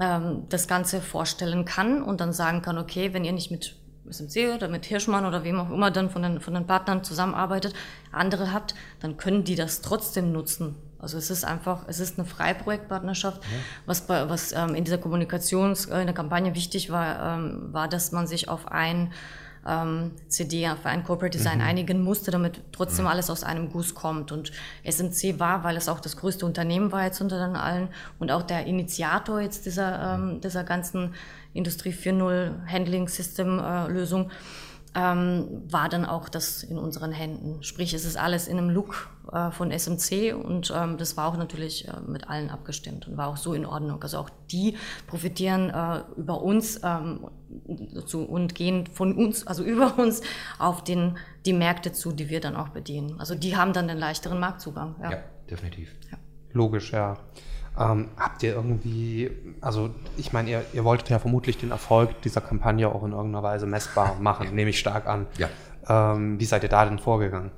ähm, 0.00 0.44
das 0.48 0.68
Ganze 0.68 1.00
vorstellen 1.00 1.64
kann 1.64 2.02
und 2.02 2.20
dann 2.20 2.32
sagen 2.32 2.62
kann, 2.62 2.78
okay, 2.78 3.12
wenn 3.14 3.24
ihr 3.24 3.32
nicht 3.32 3.50
mit 3.50 3.74
SMC 4.10 4.54
oder 4.54 4.68
mit 4.68 4.86
Hirschmann 4.86 5.24
oder 5.24 5.44
wem 5.44 5.60
auch 5.60 5.70
immer 5.70 5.90
dann 5.90 6.10
von 6.10 6.22
den, 6.22 6.40
von 6.40 6.54
den 6.54 6.66
Partnern 6.66 7.04
zusammenarbeitet, 7.04 7.74
andere 8.12 8.52
habt, 8.52 8.74
dann 9.00 9.16
können 9.16 9.44
die 9.44 9.54
das 9.54 9.80
trotzdem 9.80 10.32
nutzen. 10.32 10.76
Also 10.98 11.16
es 11.16 11.30
ist 11.30 11.44
einfach, 11.44 11.84
es 11.86 12.00
ist 12.00 12.18
eine 12.18 12.26
Freiprojektpartnerschaft. 12.26 13.42
Ja. 13.42 13.50
Was, 13.86 14.06
bei, 14.06 14.28
was 14.28 14.52
ähm, 14.52 14.74
in 14.74 14.84
dieser 14.84 14.98
Kommunikations, 14.98 15.86
äh, 15.86 16.00
in 16.00 16.06
der 16.06 16.14
Kampagne 16.14 16.54
wichtig 16.54 16.90
war, 16.90 17.38
ähm, 17.38 17.72
war, 17.72 17.88
dass 17.88 18.10
man 18.10 18.26
sich 18.26 18.48
auf 18.48 18.66
ein 18.68 19.12
ähm, 19.68 20.12
CD, 20.28 20.68
auf 20.68 20.86
ein 20.86 21.04
Corporate 21.04 21.36
Design 21.36 21.58
mhm. 21.58 21.64
einigen 21.64 22.02
musste, 22.02 22.30
damit 22.30 22.60
trotzdem 22.72 23.04
mhm. 23.04 23.10
alles 23.10 23.30
aus 23.30 23.44
einem 23.44 23.70
Guss 23.70 23.94
kommt. 23.94 24.32
Und 24.32 24.52
SMC 24.84 25.38
war, 25.38 25.64
weil 25.64 25.76
es 25.76 25.88
auch 25.88 26.00
das 26.00 26.16
größte 26.16 26.46
Unternehmen 26.46 26.90
war 26.90 27.04
jetzt 27.04 27.20
unter 27.20 27.38
den 27.38 27.56
allen 27.56 27.88
und 28.18 28.30
auch 28.30 28.42
der 28.42 28.66
Initiator 28.66 29.40
jetzt 29.40 29.66
dieser, 29.66 30.14
ähm, 30.14 30.40
dieser 30.40 30.64
ganzen 30.64 31.14
Industrie 31.52 31.92
4.0 31.92 32.66
Handling 32.66 33.08
System 33.08 33.58
äh, 33.58 33.88
Lösung, 33.88 34.30
ähm, 34.98 35.62
war 35.70 35.88
dann 35.88 36.04
auch 36.04 36.28
das 36.28 36.64
in 36.64 36.76
unseren 36.76 37.12
Händen. 37.12 37.62
Sprich, 37.62 37.94
es 37.94 38.04
ist 38.04 38.16
alles 38.16 38.48
in 38.48 38.58
einem 38.58 38.68
Look 38.68 39.08
äh, 39.32 39.52
von 39.52 39.70
SMC 39.70 40.34
und 40.34 40.72
ähm, 40.74 40.96
das 40.98 41.16
war 41.16 41.28
auch 41.28 41.36
natürlich 41.36 41.86
äh, 41.86 41.92
mit 42.06 42.28
allen 42.28 42.50
abgestimmt 42.50 43.06
und 43.06 43.16
war 43.16 43.28
auch 43.28 43.36
so 43.36 43.54
in 43.54 43.64
Ordnung. 43.64 44.02
Also 44.02 44.18
auch 44.18 44.30
die 44.50 44.76
profitieren 45.06 45.70
äh, 45.70 46.02
über 46.16 46.42
uns 46.42 46.80
ähm, 46.82 47.30
zu, 48.06 48.24
und 48.24 48.56
gehen 48.56 48.88
von 48.88 49.14
uns, 49.14 49.46
also 49.46 49.62
über 49.72 49.98
uns 49.98 50.20
auf 50.58 50.82
den, 50.82 51.16
die 51.46 51.52
Märkte 51.52 51.92
zu, 51.92 52.10
die 52.10 52.28
wir 52.28 52.40
dann 52.40 52.56
auch 52.56 52.70
bedienen. 52.70 53.20
Also 53.20 53.36
die 53.36 53.56
haben 53.56 53.72
dann 53.72 53.86
den 53.86 53.98
leichteren 53.98 54.40
Marktzugang. 54.40 54.96
Ja, 55.00 55.12
ja 55.12 55.18
definitiv. 55.48 55.94
Ja. 56.10 56.18
Logisch, 56.52 56.92
ja. 56.92 57.16
Ähm, 57.78 58.08
habt 58.18 58.42
ihr 58.42 58.54
irgendwie, 58.54 59.30
also 59.60 59.90
ich 60.16 60.32
meine, 60.32 60.50
ihr, 60.50 60.64
ihr 60.72 60.84
wolltet 60.84 61.10
ja 61.10 61.18
vermutlich 61.18 61.58
den 61.58 61.70
Erfolg 61.70 62.20
dieser 62.22 62.40
Kampagne 62.40 62.88
auch 62.88 63.04
in 63.04 63.12
irgendeiner 63.12 63.42
Weise 63.42 63.66
messbar 63.66 64.16
machen, 64.20 64.54
nehme 64.54 64.70
ich 64.70 64.78
stark 64.78 65.06
an. 65.06 65.26
Ja. 65.36 65.48
Ähm, 65.88 66.40
wie 66.40 66.44
seid 66.44 66.64
ihr 66.64 66.68
da 66.68 66.84
denn 66.84 66.98
vorgegangen? 66.98 67.50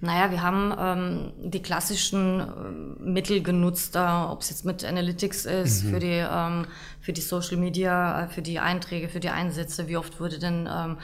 Naja, 0.00 0.30
wir 0.30 0.42
haben 0.42 0.74
ähm, 0.78 1.50
die 1.50 1.62
klassischen 1.62 2.40
äh, 2.40 3.02
Mittel 3.02 3.42
genutzt, 3.42 3.96
äh, 3.96 4.00
ob 4.00 4.42
es 4.42 4.50
jetzt 4.50 4.64
mit 4.64 4.84
Analytics 4.84 5.46
ist, 5.46 5.84
mhm. 5.84 5.90
für, 5.90 5.98
die, 5.98 6.24
ähm, 6.30 6.66
für 7.00 7.12
die 7.12 7.20
Social 7.20 7.56
Media, 7.56 8.24
äh, 8.24 8.28
für 8.28 8.42
die 8.42 8.58
Einträge, 8.58 9.08
für 9.08 9.20
die 9.20 9.30
Einsätze. 9.30 9.88
Wie 9.88 9.96
oft 9.96 10.20
wurde 10.20 10.38
denn 10.38 10.68
ähm, 10.70 10.98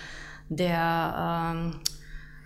der 0.50 1.52
ähm, 1.54 1.76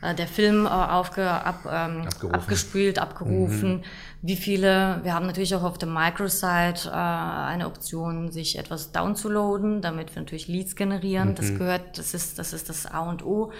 äh, 0.04 0.14
der 0.14 0.28
Film 0.28 0.66
äh, 0.66 0.68
aufge, 0.68 1.28
ab, 1.28 1.66
ähm, 1.70 2.06
abgespielt, 2.30 2.98
abgerufen. 2.98 3.76
Mhm. 3.76 3.82
Wie 4.22 4.36
viele, 4.36 5.00
wir 5.02 5.14
haben 5.14 5.26
natürlich 5.26 5.54
auch 5.54 5.62
auf 5.62 5.78
der 5.78 5.88
Microsite 5.88 6.88
äh, 6.88 6.92
eine 6.92 7.66
Option, 7.66 8.30
sich 8.30 8.58
etwas 8.58 8.92
downzuladen, 8.92 9.80
damit 9.80 10.14
wir 10.14 10.22
natürlich 10.22 10.48
Leads 10.48 10.76
generieren. 10.76 11.30
Mhm. 11.30 11.34
Das 11.34 11.56
gehört, 11.56 11.98
das 11.98 12.14
ist, 12.14 12.38
das 12.38 12.52
ist 12.52 12.68
das 12.68 12.86
A 12.86 13.00
und 13.00 13.24
O. 13.24 13.52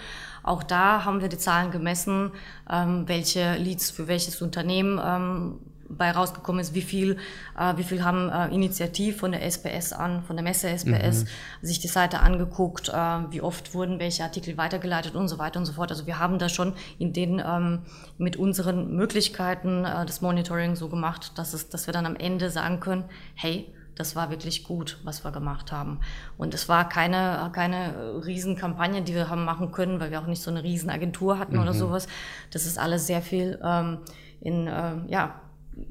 Auch 0.43 0.63
da 0.63 1.03
haben 1.05 1.21
wir 1.21 1.29
die 1.29 1.39
Zahlen 1.39 1.71
gemessen, 1.71 2.31
ähm, 2.69 3.07
welche 3.07 3.55
Leads 3.55 3.89
für 3.89 4.07
welches 4.07 4.41
Unternehmen 4.41 5.01
ähm, 5.03 5.59
bei 5.97 6.11
rausgekommen 6.11 6.61
ist, 6.61 6.73
wie 6.73 6.81
viel, 6.81 7.17
äh, 7.57 7.77
wie 7.77 7.83
viel 7.83 8.03
haben 8.03 8.29
äh, 8.29 8.53
initiativ 8.53 9.17
von 9.17 9.31
der 9.31 9.43
SPS 9.43 9.93
an, 9.93 10.23
von 10.23 10.35
der 10.35 10.43
Messe 10.43 10.69
SPS, 10.69 11.23
mhm. 11.23 11.27
sich 11.61 11.79
die 11.79 11.87
Seite 11.87 12.19
angeguckt, 12.19 12.89
äh, 12.89 12.93
wie 12.93 13.41
oft 13.41 13.73
wurden 13.73 13.99
welche 13.99 14.23
Artikel 14.23 14.57
weitergeleitet 14.57 15.15
und 15.15 15.27
so 15.27 15.37
weiter 15.37 15.59
und 15.59 15.65
so 15.65 15.73
fort. 15.73 15.91
Also 15.91 16.05
wir 16.05 16.19
haben 16.19 16.39
da 16.39 16.49
schon 16.49 16.73
in 16.99 17.13
den 17.13 17.41
ähm, 17.45 17.79
mit 18.17 18.37
unseren 18.37 18.95
Möglichkeiten 18.95 19.85
äh, 19.85 20.05
des 20.05 20.21
Monitoring 20.21 20.75
so 20.75 20.89
gemacht, 20.89 21.37
dass 21.37 21.53
es, 21.53 21.69
dass 21.69 21.87
wir 21.87 21.93
dann 21.93 22.05
am 22.05 22.15
Ende 22.15 22.49
sagen 22.49 22.79
können, 22.79 23.05
hey, 23.35 23.73
das 23.95 24.15
war 24.15 24.29
wirklich 24.29 24.63
gut, 24.63 24.99
was 25.03 25.23
wir 25.23 25.31
gemacht 25.31 25.71
haben. 25.71 25.99
Und 26.37 26.53
es 26.53 26.67
war 26.67 26.87
keine, 26.89 27.49
keine 27.53 28.23
Riesenkampagne, 28.25 29.01
die 29.01 29.15
wir 29.15 29.29
haben 29.29 29.45
machen 29.45 29.71
können, 29.71 29.99
weil 29.99 30.11
wir 30.11 30.19
auch 30.19 30.27
nicht 30.27 30.41
so 30.41 30.51
eine 30.51 30.63
Riesenagentur 30.63 31.39
hatten 31.39 31.55
mhm. 31.55 31.61
oder 31.61 31.73
sowas. 31.73 32.07
Das 32.51 32.65
ist 32.65 32.77
alles 32.77 33.07
sehr 33.07 33.21
viel 33.21 33.59
ähm, 33.63 33.99
in, 34.41 34.67
äh, 34.67 34.97
ja, 35.07 35.41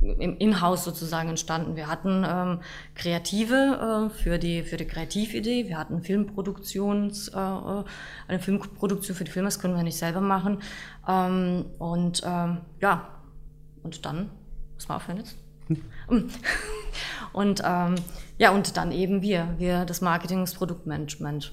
im 0.00 0.36
Inhouse 0.38 0.84
sozusagen 0.84 1.28
entstanden. 1.28 1.76
Wir 1.76 1.88
hatten 1.88 2.24
ähm, 2.26 2.60
Kreative 2.94 4.10
äh, 4.10 4.10
für 4.10 4.38
die 4.38 4.62
für 4.62 4.76
die 4.76 4.86
Kreatividee, 4.86 5.68
wir 5.68 5.78
hatten 5.78 6.02
Filmproduktions 6.02 7.28
äh, 7.28 7.38
äh, 7.38 7.84
eine 8.28 8.40
Filmproduktion 8.40 9.16
für 9.16 9.24
die 9.24 9.30
Filme, 9.30 9.48
das 9.48 9.58
können 9.58 9.76
wir 9.76 9.82
nicht 9.82 9.98
selber 9.98 10.20
machen. 10.20 10.58
Ähm, 11.06 11.66
und 11.78 12.22
ähm, 12.24 12.58
ja, 12.80 13.08
und 13.82 14.04
dann, 14.04 14.30
was 14.76 14.88
war 14.88 14.96
aufhören 14.96 15.18
jetzt? 15.18 15.36
Und 17.32 17.62
ähm, 17.64 17.96
ja, 18.38 18.50
und 18.50 18.76
dann 18.76 18.92
eben 18.92 19.20
wir, 19.20 19.54
wir 19.58 19.84
das 19.84 20.00
Marketing, 20.00 20.40
das 20.40 20.54
Produktmanagement. 20.54 21.52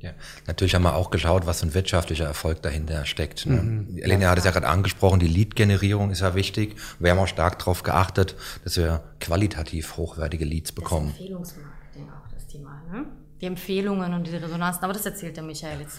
Ja, 0.00 0.12
natürlich 0.46 0.74
haben 0.76 0.84
wir 0.84 0.94
auch 0.94 1.10
geschaut, 1.10 1.46
was 1.46 1.60
für 1.60 1.66
ein 1.66 1.74
wirtschaftlicher 1.74 2.24
Erfolg 2.24 2.62
dahinter 2.62 3.04
steckt. 3.04 3.46
Ne? 3.46 3.56
Mhm. 3.56 3.98
Elena 3.98 4.22
ja, 4.22 4.30
hat 4.30 4.38
es 4.38 4.44
ja 4.44 4.52
gerade 4.52 4.68
angesprochen, 4.68 5.18
die 5.18 5.26
Lead-Generierung 5.26 6.10
ist 6.10 6.20
ja 6.20 6.36
wichtig. 6.36 6.76
Wir 7.00 7.10
haben 7.10 7.18
auch 7.18 7.26
stark 7.26 7.58
darauf 7.58 7.82
geachtet, 7.82 8.36
dass 8.62 8.76
wir 8.76 9.02
qualitativ 9.20 9.96
hochwertige 9.96 10.44
Leads 10.44 10.70
bekommen. 10.70 11.08
Das 11.08 11.18
Empfehlungsmarketing 11.18 12.08
auch 12.10 12.32
das 12.32 12.46
Thema, 12.46 12.82
ne? 12.92 13.06
Die 13.40 13.46
Empfehlungen 13.46 14.14
und 14.14 14.26
diese 14.26 14.40
Resonanzen, 14.42 14.84
aber 14.84 14.92
das 14.92 15.06
erzählt 15.06 15.36
der 15.36 15.44
Michael 15.44 15.80
jetzt. 15.80 15.98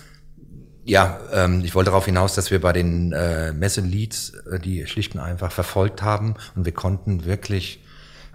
Ja, 0.85 1.19
ähm, 1.33 1.61
ich 1.63 1.75
wollte 1.75 1.91
darauf 1.91 2.05
hinaus, 2.05 2.35
dass 2.35 2.51
wir 2.51 2.59
bei 2.61 2.73
den 2.73 3.11
äh, 3.11 3.51
Messe-Leads 3.51 4.33
äh, 4.51 4.59
die 4.59 4.87
schlicht 4.87 5.13
und 5.13 5.21
einfach 5.21 5.51
verfolgt 5.51 6.01
haben 6.01 6.35
und 6.55 6.65
wir 6.65 6.73
konnten 6.73 7.25
wirklich 7.25 7.83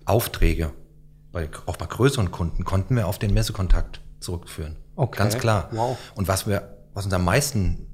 Aufträge, 0.05 0.73
bei, 1.33 1.49
auch 1.67 1.77
bei 1.77 1.87
größeren 1.87 2.31
Kunden, 2.31 2.65
konnten 2.65 2.97
wir 2.97 3.09
auf 3.09 3.19
den 3.19 3.35
Messekontakt 3.35 4.01
zurückführen. 4.21 4.77
Okay. 4.97 5.19
Ganz 5.19 5.39
klar. 5.39 5.69
Wow. 5.73 5.99
Und 6.15 6.29
was 6.29 6.47
wir, 6.47 6.77
was 6.93 7.05
uns 7.05 7.15
am 7.15 7.25
meisten 7.25 7.87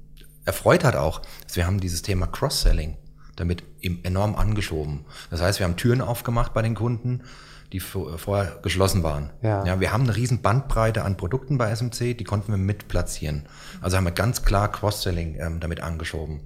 erfreut 0.45 0.83
hat 0.83 0.95
auch, 0.95 1.21
ist, 1.45 1.55
wir 1.55 1.65
haben 1.65 1.79
dieses 1.79 2.01
Thema 2.01 2.27
Cross-Selling 2.27 2.97
damit 3.35 3.63
enorm 3.81 4.35
angeschoben. 4.35 5.05
Das 5.29 5.41
heißt, 5.41 5.59
wir 5.59 5.65
haben 5.65 5.77
Türen 5.77 6.01
aufgemacht 6.01 6.53
bei 6.53 6.61
den 6.61 6.75
Kunden, 6.75 7.23
die 7.71 7.79
vorher 7.79 8.59
geschlossen 8.61 9.01
waren. 9.03 9.31
Ja. 9.41 9.65
ja. 9.65 9.79
wir 9.79 9.93
haben 9.93 10.03
eine 10.03 10.15
riesen 10.15 10.41
Bandbreite 10.41 11.03
an 11.03 11.17
Produkten 11.17 11.57
bei 11.57 11.73
SMC, 11.73 12.15
die 12.17 12.23
konnten 12.23 12.51
wir 12.51 12.57
mit 12.57 12.87
platzieren. 12.87 13.47
Also 13.81 13.97
haben 13.97 14.03
wir 14.03 14.11
ganz 14.11 14.43
klar 14.43 14.71
Cross-Selling 14.71 15.37
ähm, 15.39 15.59
damit 15.59 15.81
angeschoben. 15.81 16.41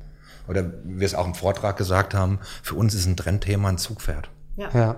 Oder 0.47 0.71
wie 0.83 0.99
wir 0.99 1.05
es 1.05 1.15
auch 1.15 1.25
im 1.25 1.33
Vortrag 1.33 1.77
gesagt 1.77 2.13
haben, 2.13 2.39
für 2.61 2.75
uns 2.75 2.93
ist 2.93 3.07
ein 3.07 3.17
Trendthema 3.17 3.69
ein 3.69 3.77
Zugpferd. 3.77 4.29
Ja. 4.55 4.69
ja. 4.73 4.95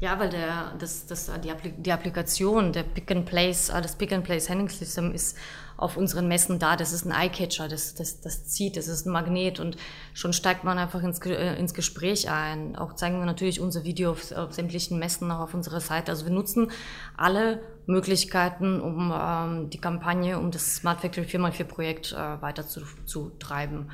Ja, 0.00 0.18
weil 0.18 0.30
der, 0.30 0.72
das, 0.78 1.04
das, 1.04 1.30
die, 1.44 1.52
die 1.76 1.92
Applikation, 1.92 2.72
der 2.72 2.84
Pick 2.84 3.10
and 3.10 3.26
Place, 3.26 3.68
äh, 3.68 3.82
das 3.82 3.96
Pick 3.96 4.12
and 4.12 4.24
Place 4.24 4.48
Handling 4.48 4.70
System 4.70 5.12
ist 5.12 5.36
auf 5.76 5.98
unseren 5.98 6.26
Messen 6.26 6.58
da. 6.58 6.76
Das 6.76 6.94
ist 6.94 7.04
ein 7.04 7.12
Eyecatcher, 7.12 7.68
das, 7.68 7.94
das, 7.94 8.22
das 8.22 8.46
zieht, 8.46 8.78
das 8.78 8.88
ist 8.88 9.06
ein 9.06 9.12
Magnet 9.12 9.60
und 9.60 9.76
schon 10.14 10.32
steigt 10.32 10.64
man 10.64 10.78
einfach 10.78 11.02
ins, 11.02 11.20
äh, 11.26 11.54
ins 11.56 11.74
Gespräch 11.74 12.30
ein. 12.30 12.76
Auch 12.76 12.94
zeigen 12.94 13.18
wir 13.18 13.26
natürlich 13.26 13.60
unser 13.60 13.84
Video 13.84 14.12
auf, 14.12 14.32
auf 14.32 14.54
sämtlichen 14.54 14.98
Messen 14.98 15.30
auch 15.30 15.40
auf 15.40 15.52
unserer 15.54 15.80
Seite. 15.80 16.12
Also 16.12 16.24
wir 16.24 16.32
nutzen 16.32 16.70
alle 17.18 17.60
Möglichkeiten, 17.84 18.80
um 18.80 19.12
ähm, 19.14 19.68
die 19.68 19.80
Kampagne, 19.80 20.38
um 20.38 20.50
das 20.50 20.76
Smart 20.76 21.02
Factory 21.02 21.26
4x4 21.26 21.64
Projekt 21.64 22.12
äh, 22.12 22.40
weiter 22.40 22.66
zu, 22.66 22.80
zu 23.04 23.32
treiben. 23.38 23.90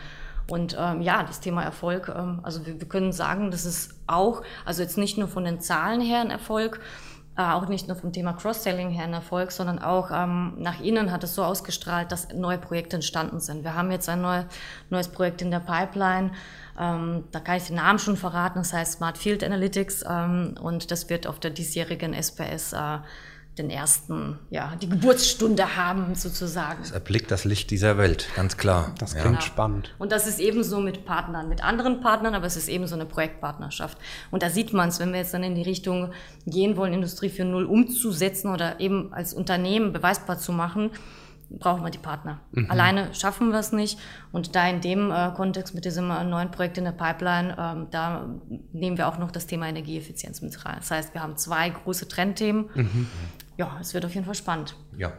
Und 0.48 0.76
ähm, 0.78 1.02
ja, 1.02 1.24
das 1.24 1.40
Thema 1.40 1.62
Erfolg, 1.62 2.12
ähm, 2.14 2.40
also 2.42 2.66
wir, 2.66 2.80
wir 2.80 2.88
können 2.88 3.12
sagen, 3.12 3.50
das 3.50 3.64
ist 3.64 3.94
auch, 4.06 4.42
also 4.64 4.82
jetzt 4.82 4.96
nicht 4.96 5.18
nur 5.18 5.28
von 5.28 5.44
den 5.44 5.60
Zahlen 5.60 6.00
her 6.00 6.20
ein 6.20 6.30
Erfolg, 6.30 6.80
äh, 7.36 7.42
auch 7.42 7.68
nicht 7.68 7.86
nur 7.86 7.96
vom 7.96 8.12
Thema 8.12 8.32
Cross-Selling 8.32 8.90
her 8.90 9.04
ein 9.04 9.12
Erfolg, 9.12 9.52
sondern 9.52 9.78
auch 9.78 10.10
ähm, 10.10 10.54
nach 10.58 10.80
innen 10.80 11.12
hat 11.12 11.22
es 11.22 11.34
so 11.34 11.44
ausgestrahlt, 11.44 12.10
dass 12.10 12.28
neue 12.32 12.58
Projekte 12.58 12.96
entstanden 12.96 13.40
sind. 13.40 13.62
Wir 13.62 13.74
haben 13.74 13.90
jetzt 13.90 14.08
ein 14.08 14.22
neu, 14.22 14.44
neues 14.88 15.08
Projekt 15.08 15.42
in 15.42 15.50
der 15.50 15.60
Pipeline. 15.60 16.30
Ähm, 16.78 17.24
da 17.32 17.40
kann 17.40 17.56
ich 17.56 17.64
den 17.64 17.76
Namen 17.76 17.98
schon 17.98 18.16
verraten. 18.16 18.60
Das 18.60 18.72
heißt 18.72 18.94
Smart 18.94 19.18
Field 19.18 19.44
Analytics 19.44 20.04
ähm, 20.08 20.54
und 20.60 20.90
das 20.90 21.10
wird 21.10 21.26
auf 21.26 21.38
der 21.38 21.50
diesjährigen 21.50 22.14
SPS 22.14 22.72
äh, 22.72 22.98
den 23.58 23.70
ersten, 23.70 24.38
ja, 24.50 24.74
die 24.80 24.88
Geburtsstunde 24.88 25.76
haben 25.76 26.14
sozusagen. 26.14 26.82
Es 26.82 26.90
erblickt 26.90 27.30
das 27.30 27.44
Licht 27.44 27.70
dieser 27.70 27.96
Welt, 27.96 28.28
ganz 28.36 28.56
klar. 28.56 28.94
Das 28.98 29.14
klingt 29.14 29.36
ja. 29.36 29.40
spannend. 29.40 29.94
Und 29.98 30.12
das 30.12 30.26
ist 30.26 30.38
ebenso 30.40 30.80
mit 30.80 31.06
Partnern, 31.06 31.48
mit 31.48 31.64
anderen 31.64 32.00
Partnern, 32.00 32.34
aber 32.34 32.46
es 32.46 32.56
ist 32.56 32.68
ebenso 32.68 32.94
eine 32.94 33.06
Projektpartnerschaft. 33.06 33.96
Und 34.30 34.42
da 34.42 34.50
sieht 34.50 34.72
man 34.74 34.90
es, 34.90 34.98
wenn 35.00 35.12
wir 35.12 35.20
jetzt 35.20 35.32
dann 35.32 35.42
in 35.42 35.54
die 35.54 35.62
Richtung 35.62 36.12
gehen 36.46 36.76
wollen, 36.76 36.92
Industrie 36.92 37.28
4.0 37.28 37.64
umzusetzen 37.64 38.52
oder 38.52 38.78
eben 38.78 39.12
als 39.14 39.32
Unternehmen 39.32 39.92
beweisbar 39.92 40.38
zu 40.38 40.52
machen, 40.52 40.90
brauchen 41.50 41.82
wir 41.82 41.90
die 41.90 41.98
Partner. 41.98 42.40
Mhm. 42.52 42.70
Alleine 42.70 43.14
schaffen 43.14 43.50
wir 43.50 43.58
es 43.58 43.72
nicht. 43.72 43.98
Und 44.32 44.54
da 44.54 44.68
in 44.68 44.80
dem 44.80 45.10
äh, 45.10 45.30
Kontext 45.34 45.74
mit 45.74 45.84
diesem 45.84 46.10
äh, 46.10 46.24
neuen 46.24 46.50
Projekt 46.50 46.78
in 46.78 46.84
der 46.84 46.92
Pipeline, 46.92 47.56
ähm, 47.58 47.86
da 47.90 48.28
nehmen 48.72 48.98
wir 48.98 49.08
auch 49.08 49.18
noch 49.18 49.30
das 49.30 49.46
Thema 49.46 49.68
Energieeffizienz 49.68 50.42
mit 50.42 50.64
rein. 50.64 50.76
Das 50.78 50.90
heißt, 50.90 51.14
wir 51.14 51.22
haben 51.22 51.36
zwei 51.36 51.70
große 51.70 52.08
Trendthemen. 52.08 52.66
Mhm. 52.74 53.06
Ja, 53.56 53.76
es 53.80 53.94
wird 53.94 54.04
auf 54.04 54.14
jeden 54.14 54.26
Fall 54.26 54.34
spannend. 54.34 54.76
Ja. 54.96 55.12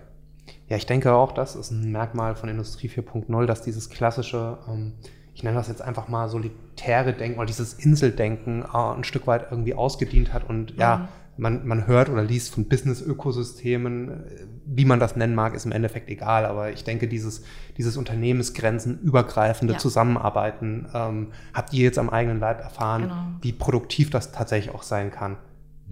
Ja, 0.70 0.78
ich 0.78 0.86
denke 0.86 1.14
auch, 1.14 1.32
das 1.32 1.56
ist 1.56 1.72
ein 1.72 1.92
Merkmal 1.92 2.36
von 2.36 2.50
Industrie 2.50 2.90
4.0, 2.90 3.46
dass 3.46 3.62
dieses 3.62 3.90
klassische, 3.90 4.58
ähm, 4.68 4.94
ich 5.34 5.44
nenne 5.44 5.56
das 5.56 5.68
jetzt 5.68 5.82
einfach 5.82 6.08
mal 6.08 6.30
solitäre 6.30 7.14
Denken 7.14 7.40
oder 7.40 7.48
dieses 7.48 7.74
Inseldenken 7.74 8.64
äh, 8.64 8.78
ein 8.78 9.04
Stück 9.04 9.28
weit 9.28 9.48
irgendwie 9.50 9.76
ausgedient 9.76 10.34
hat 10.34 10.50
und 10.50 10.74
mhm. 10.74 10.80
ja, 10.80 11.08
man, 11.38 11.68
man 11.68 11.88
hört 11.88 12.10
oder 12.10 12.24
liest 12.24 12.54
von 12.54 12.68
Business-Ökosystemen, 12.68 14.24
wie 14.66 14.86
man 14.86 15.00
das 15.00 15.16
nennen 15.16 15.36
mag, 15.36 15.54
ist 15.54 15.66
im 15.66 15.72
Endeffekt 15.72 16.10
egal. 16.10 16.46
Aber 16.46 16.72
ich 16.72 16.84
denke, 16.84 17.08
dieses, 17.08 17.44
dieses 17.78 17.98
unternehmensgrenzenübergreifende 17.98 19.74
ja. 19.74 19.80
Zusammenarbeiten 19.80 20.88
ähm, 20.94 21.28
habt 21.54 21.74
ihr 21.74 21.84
jetzt 21.84 22.00
am 22.00 22.10
eigenen 22.10 22.40
Leib 22.40 22.62
erfahren, 22.62 23.04
genau. 23.04 23.16
wie 23.42 23.54
produktiv 23.54 24.10
das 24.10 24.32
tatsächlich 24.32 24.74
auch 24.74 24.84
sein 24.84 25.12
kann. 25.12 25.38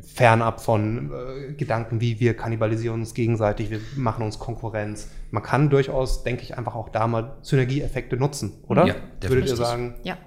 Fernab 0.02 0.62
von 0.62 1.12
äh, 1.12 1.54
Gedanken 1.54 2.02
wie 2.02 2.20
wir 2.20 2.36
kannibalisieren 2.36 3.00
uns 3.00 3.14
gegenseitig, 3.14 3.70
wir 3.70 3.80
machen 3.96 4.24
uns 4.24 4.40
Konkurrenz. 4.40 5.10
Man 5.32 5.42
kann 5.42 5.70
durchaus, 5.70 6.24
denke 6.24 6.44
ich, 6.44 6.58
einfach 6.58 6.76
auch 6.76 6.90
da 6.90 7.08
mal 7.08 7.38
Synergieeffekte 7.42 8.18
nutzen, 8.18 8.54
oder? 8.68 8.86
Ja, 8.86 8.94
definitiv. 8.94 9.30
Würdet 9.30 9.50
ihr 9.50 9.56
sagen? 9.56 9.96
Ja, 10.04 10.18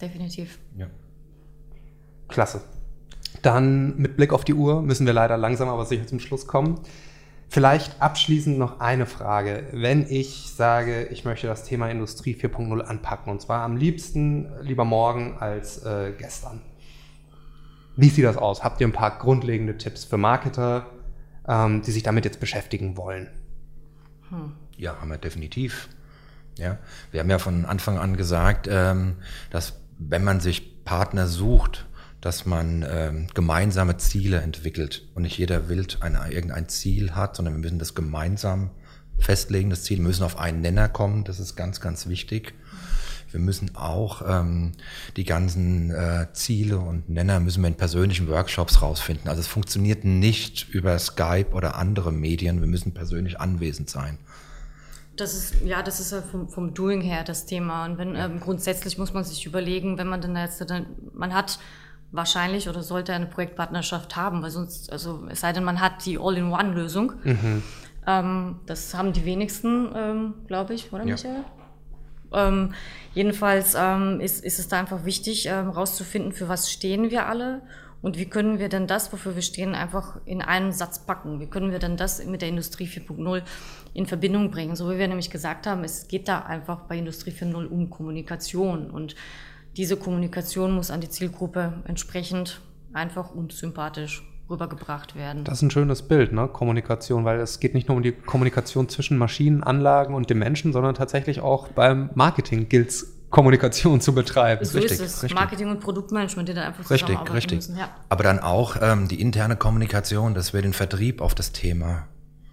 definitiv. 0.00 0.58
Ja. 0.76 0.86
Klasse. 2.28 2.60
Dann 3.46 3.96
mit 3.96 4.16
Blick 4.16 4.32
auf 4.32 4.42
die 4.42 4.54
Uhr 4.54 4.82
müssen 4.82 5.06
wir 5.06 5.12
leider 5.12 5.36
langsam 5.36 5.68
aber 5.68 5.86
sicher 5.86 6.04
zum 6.04 6.18
Schluss 6.18 6.48
kommen. 6.48 6.80
Vielleicht 7.48 8.02
abschließend 8.02 8.58
noch 8.58 8.80
eine 8.80 9.06
Frage. 9.06 9.68
Wenn 9.70 10.04
ich 10.10 10.50
sage, 10.50 11.04
ich 11.12 11.24
möchte 11.24 11.46
das 11.46 11.62
Thema 11.62 11.88
Industrie 11.88 12.34
4.0 12.34 12.80
anpacken, 12.80 13.30
und 13.30 13.40
zwar 13.40 13.62
am 13.62 13.76
liebsten 13.76 14.50
lieber 14.62 14.84
morgen 14.84 15.36
als 15.38 15.78
äh, 15.84 16.12
gestern. 16.18 16.60
Wie 17.94 18.08
sieht 18.08 18.24
das 18.24 18.36
aus? 18.36 18.64
Habt 18.64 18.80
ihr 18.80 18.88
ein 18.88 18.92
paar 18.92 19.16
grundlegende 19.16 19.78
Tipps 19.78 20.04
für 20.04 20.16
Marketer, 20.16 20.86
ähm, 21.46 21.82
die 21.82 21.92
sich 21.92 22.02
damit 22.02 22.24
jetzt 22.24 22.40
beschäftigen 22.40 22.96
wollen? 22.96 23.28
Hm. 24.28 24.54
Ja, 24.76 25.00
haben 25.00 25.10
wir 25.10 25.18
definitiv. 25.18 25.88
Ja, 26.58 26.78
wir 27.12 27.20
haben 27.20 27.30
ja 27.30 27.38
von 27.38 27.64
Anfang 27.64 27.96
an 27.96 28.16
gesagt, 28.16 28.66
ähm, 28.68 29.18
dass 29.50 29.74
wenn 30.00 30.24
man 30.24 30.40
sich 30.40 30.84
Partner 30.84 31.28
sucht, 31.28 31.86
dass 32.26 32.44
man 32.44 32.84
ähm, 32.90 33.28
gemeinsame 33.34 33.98
Ziele 33.98 34.40
entwickelt 34.40 35.06
und 35.14 35.22
nicht 35.22 35.38
jeder 35.38 35.68
wild 35.68 35.98
ein, 36.00 36.18
irgendein 36.28 36.68
Ziel 36.68 37.14
hat, 37.14 37.36
sondern 37.36 37.54
wir 37.54 37.60
müssen 37.60 37.78
das 37.78 37.94
gemeinsam 37.94 38.70
festlegen, 39.16 39.70
das 39.70 39.84
Ziel, 39.84 40.00
müssen 40.00 40.24
auf 40.24 40.36
einen 40.36 40.60
Nenner 40.60 40.88
kommen, 40.88 41.22
das 41.22 41.38
ist 41.38 41.54
ganz, 41.54 41.80
ganz 41.80 42.08
wichtig. 42.08 42.54
Wir 43.30 43.38
müssen 43.38 43.76
auch 43.76 44.22
ähm, 44.26 44.72
die 45.16 45.22
ganzen 45.22 45.92
äh, 45.92 46.26
Ziele 46.32 46.80
und 46.80 47.08
Nenner 47.08 47.38
müssen 47.38 47.62
wir 47.62 47.68
in 47.68 47.76
persönlichen 47.76 48.26
Workshops 48.26 48.82
rausfinden. 48.82 49.28
Also 49.28 49.40
es 49.40 49.46
funktioniert 49.46 50.02
nicht 50.02 50.68
über 50.70 50.98
Skype 50.98 51.52
oder 51.52 51.76
andere 51.76 52.12
Medien. 52.12 52.58
Wir 52.58 52.66
müssen 52.66 52.92
persönlich 52.92 53.38
anwesend 53.38 53.88
sein. 53.88 54.18
Das 55.16 55.32
ist, 55.34 55.62
ja, 55.64 55.80
das 55.84 56.00
ist 56.00 56.10
ja 56.10 56.22
vom, 56.22 56.48
vom 56.48 56.74
Doing 56.74 57.02
her 57.02 57.22
das 57.22 57.46
Thema. 57.46 57.84
Und 57.84 57.98
wenn, 57.98 58.16
ähm, 58.16 58.40
grundsätzlich 58.40 58.98
muss 58.98 59.14
man 59.14 59.22
sich 59.22 59.46
überlegen, 59.46 59.96
wenn 59.96 60.08
man 60.08 60.20
dann 60.20 60.34
jetzt, 60.34 60.68
dann, 60.68 60.86
man 61.14 61.32
hat 61.32 61.60
wahrscheinlich 62.12 62.68
oder 62.68 62.82
sollte 62.82 63.12
eine 63.12 63.26
Projektpartnerschaft 63.26 64.16
haben, 64.16 64.42
weil 64.42 64.50
sonst, 64.50 64.92
also 64.92 65.26
es 65.30 65.40
sei 65.40 65.52
denn, 65.52 65.64
man 65.64 65.80
hat 65.80 66.04
die 66.06 66.18
All-in-One-Lösung. 66.18 67.12
Mhm. 67.24 67.62
Ähm, 68.06 68.60
das 68.66 68.94
haben 68.94 69.12
die 69.12 69.24
wenigsten, 69.24 69.90
ähm, 69.94 70.34
glaube 70.46 70.74
ich, 70.74 70.92
oder 70.92 71.04
ja. 71.04 71.14
Michael? 71.14 71.44
Ähm, 72.32 72.74
jedenfalls 73.14 73.74
ähm, 73.78 74.20
ist, 74.20 74.44
ist 74.44 74.58
es 74.58 74.68
da 74.68 74.78
einfach 74.78 75.04
wichtig, 75.04 75.46
ähm, 75.46 75.70
rauszufinden, 75.70 76.32
für 76.32 76.48
was 76.48 76.70
stehen 76.70 77.10
wir 77.10 77.26
alle 77.26 77.62
und 78.02 78.18
wie 78.18 78.26
können 78.26 78.58
wir 78.58 78.68
denn 78.68 78.86
das, 78.86 79.12
wofür 79.12 79.34
wir 79.34 79.42
stehen, 79.42 79.74
einfach 79.74 80.20
in 80.26 80.42
einen 80.42 80.72
Satz 80.72 81.00
packen? 81.00 81.40
Wie 81.40 81.46
können 81.46 81.72
wir 81.72 81.78
denn 81.78 81.96
das 81.96 82.24
mit 82.24 82.42
der 82.42 82.48
Industrie 82.48 82.86
4.0 82.86 83.42
in 83.94 84.06
Verbindung 84.06 84.50
bringen? 84.50 84.76
So 84.76 84.90
wie 84.90 84.98
wir 84.98 85.08
nämlich 85.08 85.30
gesagt 85.30 85.66
haben, 85.66 85.82
es 85.82 86.06
geht 86.06 86.28
da 86.28 86.40
einfach 86.40 86.82
bei 86.82 86.98
Industrie 86.98 87.32
4.0 87.32 87.66
um 87.66 87.90
Kommunikation 87.90 88.90
und 88.90 89.16
diese 89.76 89.96
Kommunikation 89.96 90.72
muss 90.72 90.90
an 90.90 91.00
die 91.00 91.08
Zielgruppe 91.08 91.72
entsprechend 91.86 92.60
einfach 92.92 93.30
und 93.30 93.52
sympathisch 93.52 94.22
rübergebracht 94.48 95.16
werden. 95.16 95.44
Das 95.44 95.58
ist 95.58 95.62
ein 95.62 95.70
schönes 95.70 96.02
Bild, 96.02 96.32
ne? 96.32 96.48
Kommunikation, 96.48 97.24
weil 97.24 97.40
es 97.40 97.58
geht 97.60 97.74
nicht 97.74 97.88
nur 97.88 97.96
um 97.96 98.02
die 98.02 98.12
Kommunikation 98.12 98.88
zwischen 98.88 99.18
Maschinen, 99.18 99.62
Anlagen 99.62 100.14
und 100.14 100.30
dem 100.30 100.38
Menschen, 100.38 100.72
sondern 100.72 100.94
tatsächlich 100.94 101.40
auch 101.40 101.68
beim 101.68 102.10
Marketing 102.14 102.68
gilt 102.68 102.90
es, 102.90 103.12
Kommunikation 103.28 104.00
zu 104.00 104.14
betreiben. 104.14 104.64
So 104.64 104.78
richtig, 104.78 105.00
ist 105.00 105.00
es. 105.00 105.22
Richtig. 105.24 105.38
Marketing 105.38 105.68
und 105.68 105.80
Produktmanagement, 105.80 106.48
die 106.48 106.54
da 106.54 106.62
einfach 106.62 106.88
richtig, 106.88 107.18
richtig. 107.34 107.56
müssen. 107.56 107.76
Ja. 107.76 107.90
Aber 108.08 108.22
dann 108.22 108.38
auch 108.38 108.76
ähm, 108.80 109.08
die 109.08 109.20
interne 109.20 109.56
Kommunikation, 109.56 110.32
dass 110.32 110.54
wir 110.54 110.62
den 110.62 110.72
Vertrieb 110.72 111.20
auf 111.20 111.34
das 111.34 111.50
Thema 111.50 112.06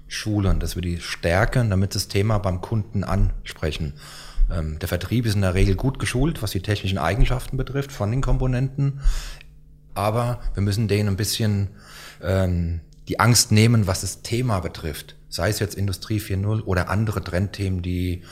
schulen, 0.08 0.60
dass 0.60 0.76
wir 0.76 0.82
die 0.82 1.00
stärken, 1.00 1.70
damit 1.70 1.94
das 1.94 2.08
Thema 2.08 2.40
beim 2.40 2.60
Kunden 2.60 3.04
ansprechen. 3.04 3.94
Ähm, 4.54 4.80
der 4.80 4.88
Vertrieb 4.88 5.26
ist 5.26 5.36
in 5.36 5.42
der 5.42 5.54
Regel 5.54 5.76
gut 5.76 6.00
geschult, 6.00 6.42
was 6.42 6.52
die 6.52 6.62
technischen 6.62 6.98
Eigenschaften 6.98 7.58
betrifft 7.58 7.92
von 7.92 8.12
den 8.12 8.22
Komponenten. 8.22 9.02
Aber 9.94 10.40
wir 10.54 10.64
müssen 10.64 10.88
denen 10.88 11.10
ein 11.10 11.18
bisschen 11.18 11.70
ähm, 12.22 12.82
die 13.08 13.20
Angst 13.20 13.52
nehmen, 13.52 13.88
was 13.88 14.02
das 14.02 14.22
Thema 14.22 14.60
betrifft. 14.60 15.16
Sei 15.30 15.50
es 15.50 15.60
jetzt 15.60 15.76
Industrie 15.76 16.20
4.0 16.20 16.64
oder 16.64 16.90
andere 16.90 17.24
Trendthemen, 17.24 17.82
die 17.82 18.24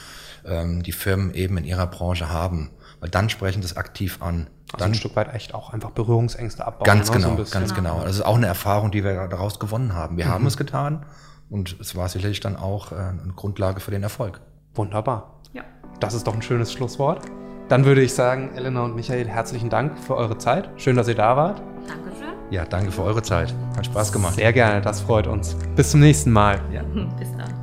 ähm, 0.46 0.84
die 0.84 0.92
Firmen 0.92 1.34
eben 1.34 1.58
in 1.58 1.66
ihrer 1.66 1.88
Branche 1.88 2.30
haben. 2.30 2.72
Weil 3.00 3.10
dann 3.10 3.30
sprechen 3.30 3.62
das 3.62 3.78
aktiv 3.78 4.22
an. 4.22 4.48
Also 4.72 4.78
dann 4.78 4.92
ein 4.92 4.96
Stück 4.96 5.16
weit 5.16 5.34
echt 5.34 5.54
auch 5.54 5.72
einfach 5.72 5.92
Berührungsängste 5.92 6.66
abbauen. 6.66 6.86
Ganz 6.86 7.10
ne? 7.10 7.18
genau, 7.18 7.44
so 7.44 7.52
ganz 7.52 7.74
genau. 7.74 8.04
Das 8.04 8.16
ist 8.16 8.22
auch 8.22 8.38
eine 8.38 8.48
Erfahrung, 8.48 8.92
die 8.92 9.04
wir 9.04 9.28
daraus 9.28 9.60
gewonnen 9.60 9.94
haben. 9.94 10.18
Wir 10.18 10.26
mhm. 10.26 10.30
haben 10.30 10.48
es 10.48 10.58
getan 10.58 11.06
und 11.50 11.78
es 11.80 11.96
war 11.96 12.08
sicherlich 12.10 12.40
dann 12.40 12.56
auch 12.56 12.92
äh, 12.92 12.96
eine 12.96 13.34
Grundlage 13.36 13.80
für 13.80 13.92
den 13.92 14.04
Erfolg. 14.04 14.40
Wunderbar. 14.74 15.42
Ja. 15.52 15.64
Das 16.00 16.14
ist 16.14 16.26
doch 16.28 16.34
ein 16.34 16.42
schönes 16.42 16.72
Schlusswort. 16.72 17.22
Dann 17.70 17.86
würde 17.86 18.02
ich 18.02 18.14
sagen, 18.14 18.52
Elena 18.56 18.84
und 18.84 18.96
Michael, 18.96 19.28
herzlichen 19.28 19.70
Dank 19.70 19.98
für 20.00 20.16
eure 20.16 20.38
Zeit. 20.38 20.70
Schön, 20.78 20.96
dass 20.96 21.08
ihr 21.08 21.16
da 21.16 21.38
wart. 21.38 21.62
Dankeschön. 21.88 22.28
Ja, 22.50 22.66
danke 22.66 22.92
für 22.92 23.04
eure 23.04 23.22
Zeit. 23.22 23.54
Hat 23.78 23.86
Spaß 23.86 24.12
gemacht. 24.12 24.36
Sehr 24.36 24.52
gerne, 24.52 24.82
das 24.82 25.02
freut 25.02 25.28
uns. 25.28 25.56
Bis 25.76 25.92
zum 25.92 26.02
nächsten 26.02 26.32
Mal. 26.32 26.60
Ja. 26.74 26.84
Bis 27.20 27.32
dann. 27.38 27.54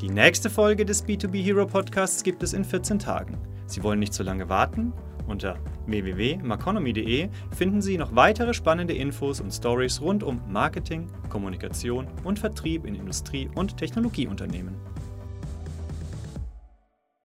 Die 0.00 0.08
nächste 0.10 0.50
Folge 0.50 0.84
des 0.84 1.06
B2B 1.06 1.42
Hero 1.42 1.66
Podcasts 1.66 2.22
gibt 2.22 2.42
es 2.42 2.52
in 2.52 2.64
14 2.64 2.98
Tagen. 2.98 3.38
Sie 3.66 3.82
wollen 3.82 3.98
nicht 3.98 4.12
zu 4.12 4.22
lange 4.22 4.48
warten? 4.48 4.92
Unter 5.26 5.56
www.maconomy.de 5.86 7.28
finden 7.56 7.80
Sie 7.80 7.96
noch 7.96 8.14
weitere 8.16 8.52
spannende 8.52 8.94
Infos 8.94 9.40
und 9.40 9.52
Stories 9.52 10.00
rund 10.00 10.22
um 10.22 10.40
Marketing, 10.48 11.06
Kommunikation 11.28 12.08
und 12.24 12.38
Vertrieb 12.38 12.84
in 12.84 12.94
Industrie- 12.94 13.48
und 13.54 13.76
Technologieunternehmen. 13.76 14.74